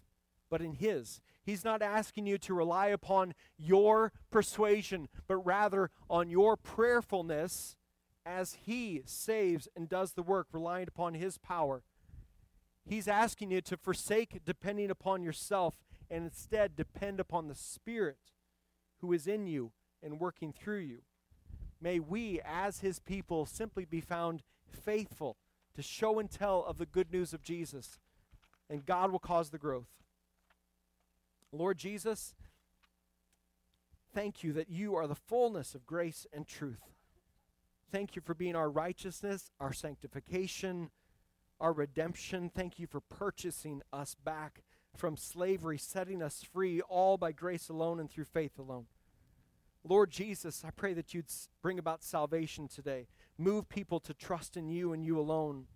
but 0.50 0.60
in 0.60 0.72
His. 0.72 1.20
He's 1.44 1.64
not 1.64 1.82
asking 1.82 2.26
you 2.26 2.36
to 2.38 2.54
rely 2.54 2.88
upon 2.88 3.34
your 3.56 4.12
persuasion, 4.30 5.08
but 5.28 5.36
rather 5.36 5.90
on 6.10 6.30
your 6.30 6.56
prayerfulness 6.56 7.76
as 8.26 8.58
He 8.64 9.02
saves 9.04 9.68
and 9.76 9.88
does 9.88 10.12
the 10.12 10.22
work, 10.22 10.48
relying 10.52 10.88
upon 10.88 11.14
His 11.14 11.38
power. 11.38 11.84
He's 12.84 13.08
asking 13.08 13.50
you 13.50 13.60
to 13.62 13.76
forsake 13.76 14.44
depending 14.44 14.90
upon 14.90 15.22
yourself 15.22 15.76
and 16.10 16.24
instead 16.24 16.76
depend 16.76 17.20
upon 17.20 17.48
the 17.48 17.54
Spirit 17.54 18.18
who 18.98 19.12
is 19.12 19.26
in 19.26 19.46
you 19.46 19.72
and 20.02 20.20
working 20.20 20.52
through 20.52 20.80
you. 20.80 21.02
May 21.80 22.00
we, 22.00 22.40
as 22.44 22.80
His 22.80 22.98
people, 22.98 23.46
simply 23.46 23.84
be 23.84 24.00
found 24.00 24.42
faithful 24.74 25.36
to 25.74 25.82
show 25.82 26.18
and 26.18 26.30
tell 26.30 26.64
of 26.64 26.78
the 26.78 26.86
good 26.86 27.12
news 27.12 27.32
of 27.32 27.42
Jesus, 27.42 27.98
and 28.68 28.86
God 28.86 29.10
will 29.10 29.18
cause 29.18 29.50
the 29.50 29.58
growth. 29.58 29.88
Lord 31.52 31.78
Jesus, 31.78 32.34
thank 34.12 34.42
you 34.42 34.52
that 34.52 34.70
you 34.70 34.94
are 34.94 35.06
the 35.06 35.14
fullness 35.14 35.74
of 35.74 35.86
grace 35.86 36.26
and 36.32 36.46
truth. 36.46 36.94
Thank 37.90 38.16
you 38.16 38.22
for 38.22 38.34
being 38.34 38.56
our 38.56 38.70
righteousness, 38.70 39.50
our 39.60 39.72
sanctification, 39.72 40.90
our 41.60 41.72
redemption. 41.72 42.50
Thank 42.52 42.78
you 42.78 42.86
for 42.86 43.00
purchasing 43.00 43.82
us 43.92 44.14
back 44.14 44.62
from 44.96 45.16
slavery, 45.16 45.78
setting 45.78 46.22
us 46.22 46.42
free, 46.42 46.80
all 46.82 47.16
by 47.16 47.32
grace 47.32 47.68
alone 47.68 48.00
and 48.00 48.10
through 48.10 48.24
faith 48.24 48.58
alone. 48.58 48.86
Lord 49.86 50.10
Jesus, 50.10 50.64
I 50.66 50.70
pray 50.70 50.94
that 50.94 51.12
you'd 51.14 51.26
bring 51.62 51.78
about 51.78 52.02
salvation 52.02 52.68
today. 52.68 53.06
Move 53.36 53.68
people 53.68 53.98
to 54.00 54.14
trust 54.14 54.56
in 54.56 54.68
you 54.68 54.92
and 54.92 55.04
you 55.04 55.18
alone. 55.18 55.66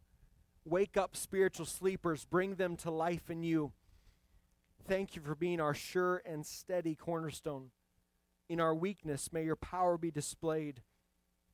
Wake 0.64 0.96
up 0.96 1.16
spiritual 1.16 1.66
sleepers, 1.66 2.24
bring 2.24 2.54
them 2.54 2.76
to 2.76 2.90
life 2.90 3.30
in 3.30 3.42
you. 3.42 3.72
Thank 4.86 5.16
you 5.16 5.22
for 5.22 5.34
being 5.34 5.60
our 5.60 5.74
sure 5.74 6.22
and 6.24 6.46
steady 6.46 6.94
cornerstone. 6.94 7.70
In 8.48 8.60
our 8.60 8.74
weakness, 8.74 9.32
may 9.32 9.44
your 9.44 9.56
power 9.56 9.98
be 9.98 10.10
displayed. 10.10 10.82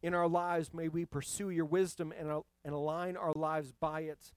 In 0.02 0.14
our 0.14 0.28
lives, 0.28 0.74
may 0.74 0.88
we 0.88 1.06
pursue 1.06 1.50
your 1.50 1.64
wisdom 1.64 2.12
and, 2.16 2.30
and 2.64 2.74
align 2.74 3.16
our 3.16 3.32
lives 3.34 3.72
by 3.72 4.00
it. 4.02 4.32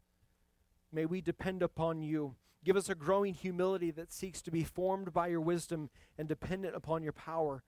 May 0.92 1.06
we 1.06 1.22
depend 1.22 1.62
upon 1.62 2.02
you. 2.02 2.36
Give 2.64 2.78
us 2.78 2.90
a 2.90 2.96
growing 2.96 3.34
humility 3.34 3.92
that 3.92 4.12
seeks 4.12 4.42
to 4.44 4.52
be 4.52 4.64
formed 4.64 5.14
by 5.14 5.28
your 5.28 5.42
wisdom 5.42 5.90
and 6.18 6.28
dependent 6.28 6.76
upon 6.76 7.04
your 7.04 7.14
power. 7.14 7.64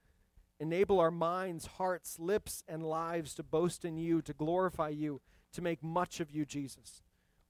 Enable 0.59 0.99
our 0.99 1.11
minds, 1.11 1.65
hearts, 1.77 2.19
lips, 2.19 2.63
and 2.67 2.83
lives 2.83 3.33
to 3.35 3.43
boast 3.43 3.85
in 3.85 3.97
you, 3.97 4.21
to 4.21 4.33
glorify 4.33 4.89
you, 4.89 5.21
to 5.53 5.61
make 5.61 5.81
much 5.81 6.19
of 6.19 6.31
you, 6.31 6.45
Jesus. 6.45 7.01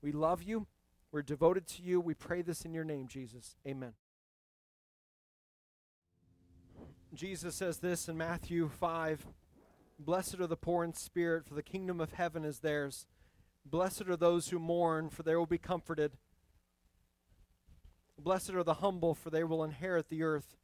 We 0.02 0.12
love 0.12 0.44
you. 0.44 0.68
We're 1.12 1.24
devoted 1.24 1.68
to 1.68 1.82
you. 1.82 2.00
We 2.00 2.14
pray 2.14 2.44
this 2.44 2.66
in 2.66 2.74
your 2.74 2.84
name, 2.84 3.08
Jesus. 3.08 3.56
Amen. 3.68 3.94
Jesus 7.14 7.56
says 7.56 7.80
this 7.80 8.08
in 8.08 8.18
Matthew 8.18 8.70
5 8.70 9.26
Blessed 9.98 10.40
are 10.40 10.48
the 10.48 10.56
poor 10.56 10.84
in 10.84 10.94
spirit, 10.94 11.46
for 11.46 11.56
the 11.56 11.64
kingdom 11.64 12.00
of 12.00 12.14
heaven 12.14 12.46
is 12.46 12.60
theirs. 12.60 13.08
Blessed 13.66 14.08
are 14.08 14.16
those 14.16 14.50
who 14.50 14.60
mourn, 14.60 15.10
for 15.10 15.24
they 15.24 15.36
will 15.36 15.46
be 15.46 15.58
comforted. 15.58 16.14
Blessed 18.18 18.52
are 18.52 18.64
the 18.64 18.76
humble, 18.76 19.14
for 19.14 19.30
they 19.30 19.44
will 19.44 19.64
inherit 19.64 20.10
the 20.10 20.24
earth. 20.24 20.56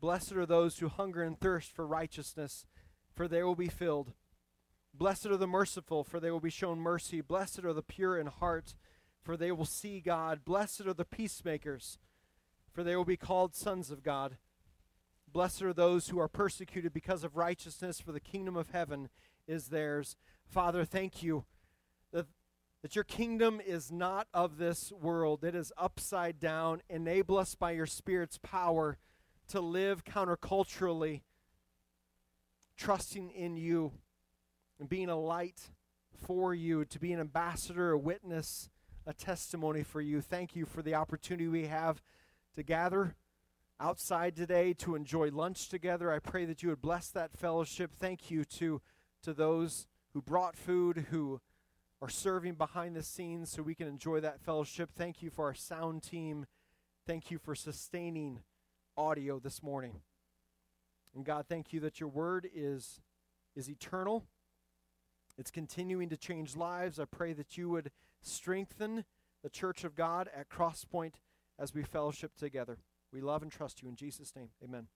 Blessed 0.00 0.32
are 0.32 0.46
those 0.46 0.78
who 0.78 0.88
hunger 0.88 1.22
and 1.22 1.38
thirst 1.38 1.72
for 1.72 1.86
righteousness, 1.86 2.66
for 3.14 3.26
they 3.26 3.42
will 3.42 3.54
be 3.54 3.68
filled. 3.68 4.12
Blessed 4.92 5.26
are 5.26 5.36
the 5.36 5.46
merciful, 5.46 6.04
for 6.04 6.20
they 6.20 6.30
will 6.30 6.40
be 6.40 6.50
shown 6.50 6.78
mercy. 6.78 7.20
Blessed 7.20 7.64
are 7.64 7.72
the 7.72 7.82
pure 7.82 8.18
in 8.18 8.26
heart, 8.26 8.74
for 9.22 9.36
they 9.36 9.52
will 9.52 9.66
see 9.66 10.00
God. 10.00 10.44
Blessed 10.44 10.86
are 10.86 10.94
the 10.94 11.04
peacemakers, 11.04 11.98
for 12.72 12.82
they 12.82 12.96
will 12.96 13.04
be 13.04 13.16
called 13.16 13.54
sons 13.54 13.90
of 13.90 14.02
God. 14.02 14.36
Blessed 15.30 15.62
are 15.62 15.72
those 15.72 16.08
who 16.08 16.18
are 16.18 16.28
persecuted 16.28 16.92
because 16.92 17.24
of 17.24 17.36
righteousness, 17.36 18.00
for 18.00 18.12
the 18.12 18.20
kingdom 18.20 18.56
of 18.56 18.70
heaven 18.70 19.08
is 19.46 19.68
theirs. 19.68 20.16
Father, 20.46 20.84
thank 20.84 21.22
you 21.22 21.44
that, 22.12 22.26
that 22.82 22.94
your 22.94 23.04
kingdom 23.04 23.60
is 23.64 23.90
not 23.90 24.28
of 24.32 24.58
this 24.58 24.92
world, 24.92 25.44
it 25.44 25.54
is 25.54 25.72
upside 25.76 26.38
down. 26.38 26.80
Enable 26.88 27.36
us 27.36 27.54
by 27.54 27.72
your 27.72 27.86
Spirit's 27.86 28.38
power 28.38 28.98
to 29.48 29.60
live 29.60 30.04
counterculturally, 30.04 31.22
trusting 32.76 33.30
in 33.30 33.56
you 33.56 33.92
and 34.78 34.88
being 34.88 35.08
a 35.08 35.18
light 35.18 35.70
for 36.26 36.54
you, 36.54 36.84
to 36.84 36.98
be 36.98 37.12
an 37.12 37.20
ambassador, 37.20 37.92
a 37.92 37.98
witness, 37.98 38.70
a 39.06 39.12
testimony 39.12 39.82
for 39.82 40.00
you. 40.00 40.20
Thank 40.20 40.56
you 40.56 40.66
for 40.66 40.82
the 40.82 40.94
opportunity 40.94 41.48
we 41.48 41.66
have 41.66 42.02
to 42.56 42.62
gather 42.62 43.14
outside 43.78 44.34
today 44.34 44.72
to 44.72 44.94
enjoy 44.94 45.30
lunch 45.30 45.68
together. 45.68 46.10
I 46.10 46.18
pray 46.18 46.44
that 46.46 46.62
you 46.62 46.70
would 46.70 46.80
bless 46.80 47.08
that 47.10 47.36
fellowship. 47.36 47.92
Thank 47.94 48.30
you 48.30 48.44
to, 48.44 48.80
to 49.22 49.34
those 49.34 49.86
who 50.12 50.22
brought 50.22 50.56
food, 50.56 51.06
who 51.10 51.40
are 52.00 52.08
serving 52.08 52.54
behind 52.54 52.96
the 52.96 53.02
scenes 53.02 53.50
so 53.50 53.62
we 53.62 53.74
can 53.74 53.86
enjoy 53.86 54.20
that 54.20 54.40
fellowship. 54.40 54.90
Thank 54.96 55.22
you 55.22 55.30
for 55.30 55.46
our 55.46 55.54
sound 55.54 56.02
team. 56.02 56.46
Thank 57.06 57.30
you 57.30 57.38
for 57.38 57.54
sustaining 57.54 58.40
audio 58.96 59.38
this 59.38 59.62
morning. 59.62 60.00
And 61.14 61.24
God, 61.24 61.46
thank 61.48 61.72
you 61.72 61.80
that 61.80 62.00
your 62.00 62.08
word 62.08 62.48
is, 62.54 63.00
is 63.54 63.70
eternal. 63.70 64.24
It's 65.38 65.50
continuing 65.50 66.08
to 66.08 66.16
change 66.16 66.56
lives. 66.56 66.98
I 66.98 67.04
pray 67.04 67.32
that 67.34 67.56
you 67.56 67.68
would 67.70 67.90
strengthen 68.22 69.04
the 69.42 69.50
church 69.50 69.84
of 69.84 69.94
God 69.94 70.28
at 70.34 70.48
Crosspoint 70.48 71.14
as 71.58 71.74
we 71.74 71.82
fellowship 71.82 72.32
together. 72.36 72.78
We 73.12 73.20
love 73.20 73.42
and 73.42 73.50
trust 73.50 73.82
you 73.82 73.88
in 73.88 73.96
Jesus' 73.96 74.34
name. 74.34 74.48
Amen. 74.62 74.88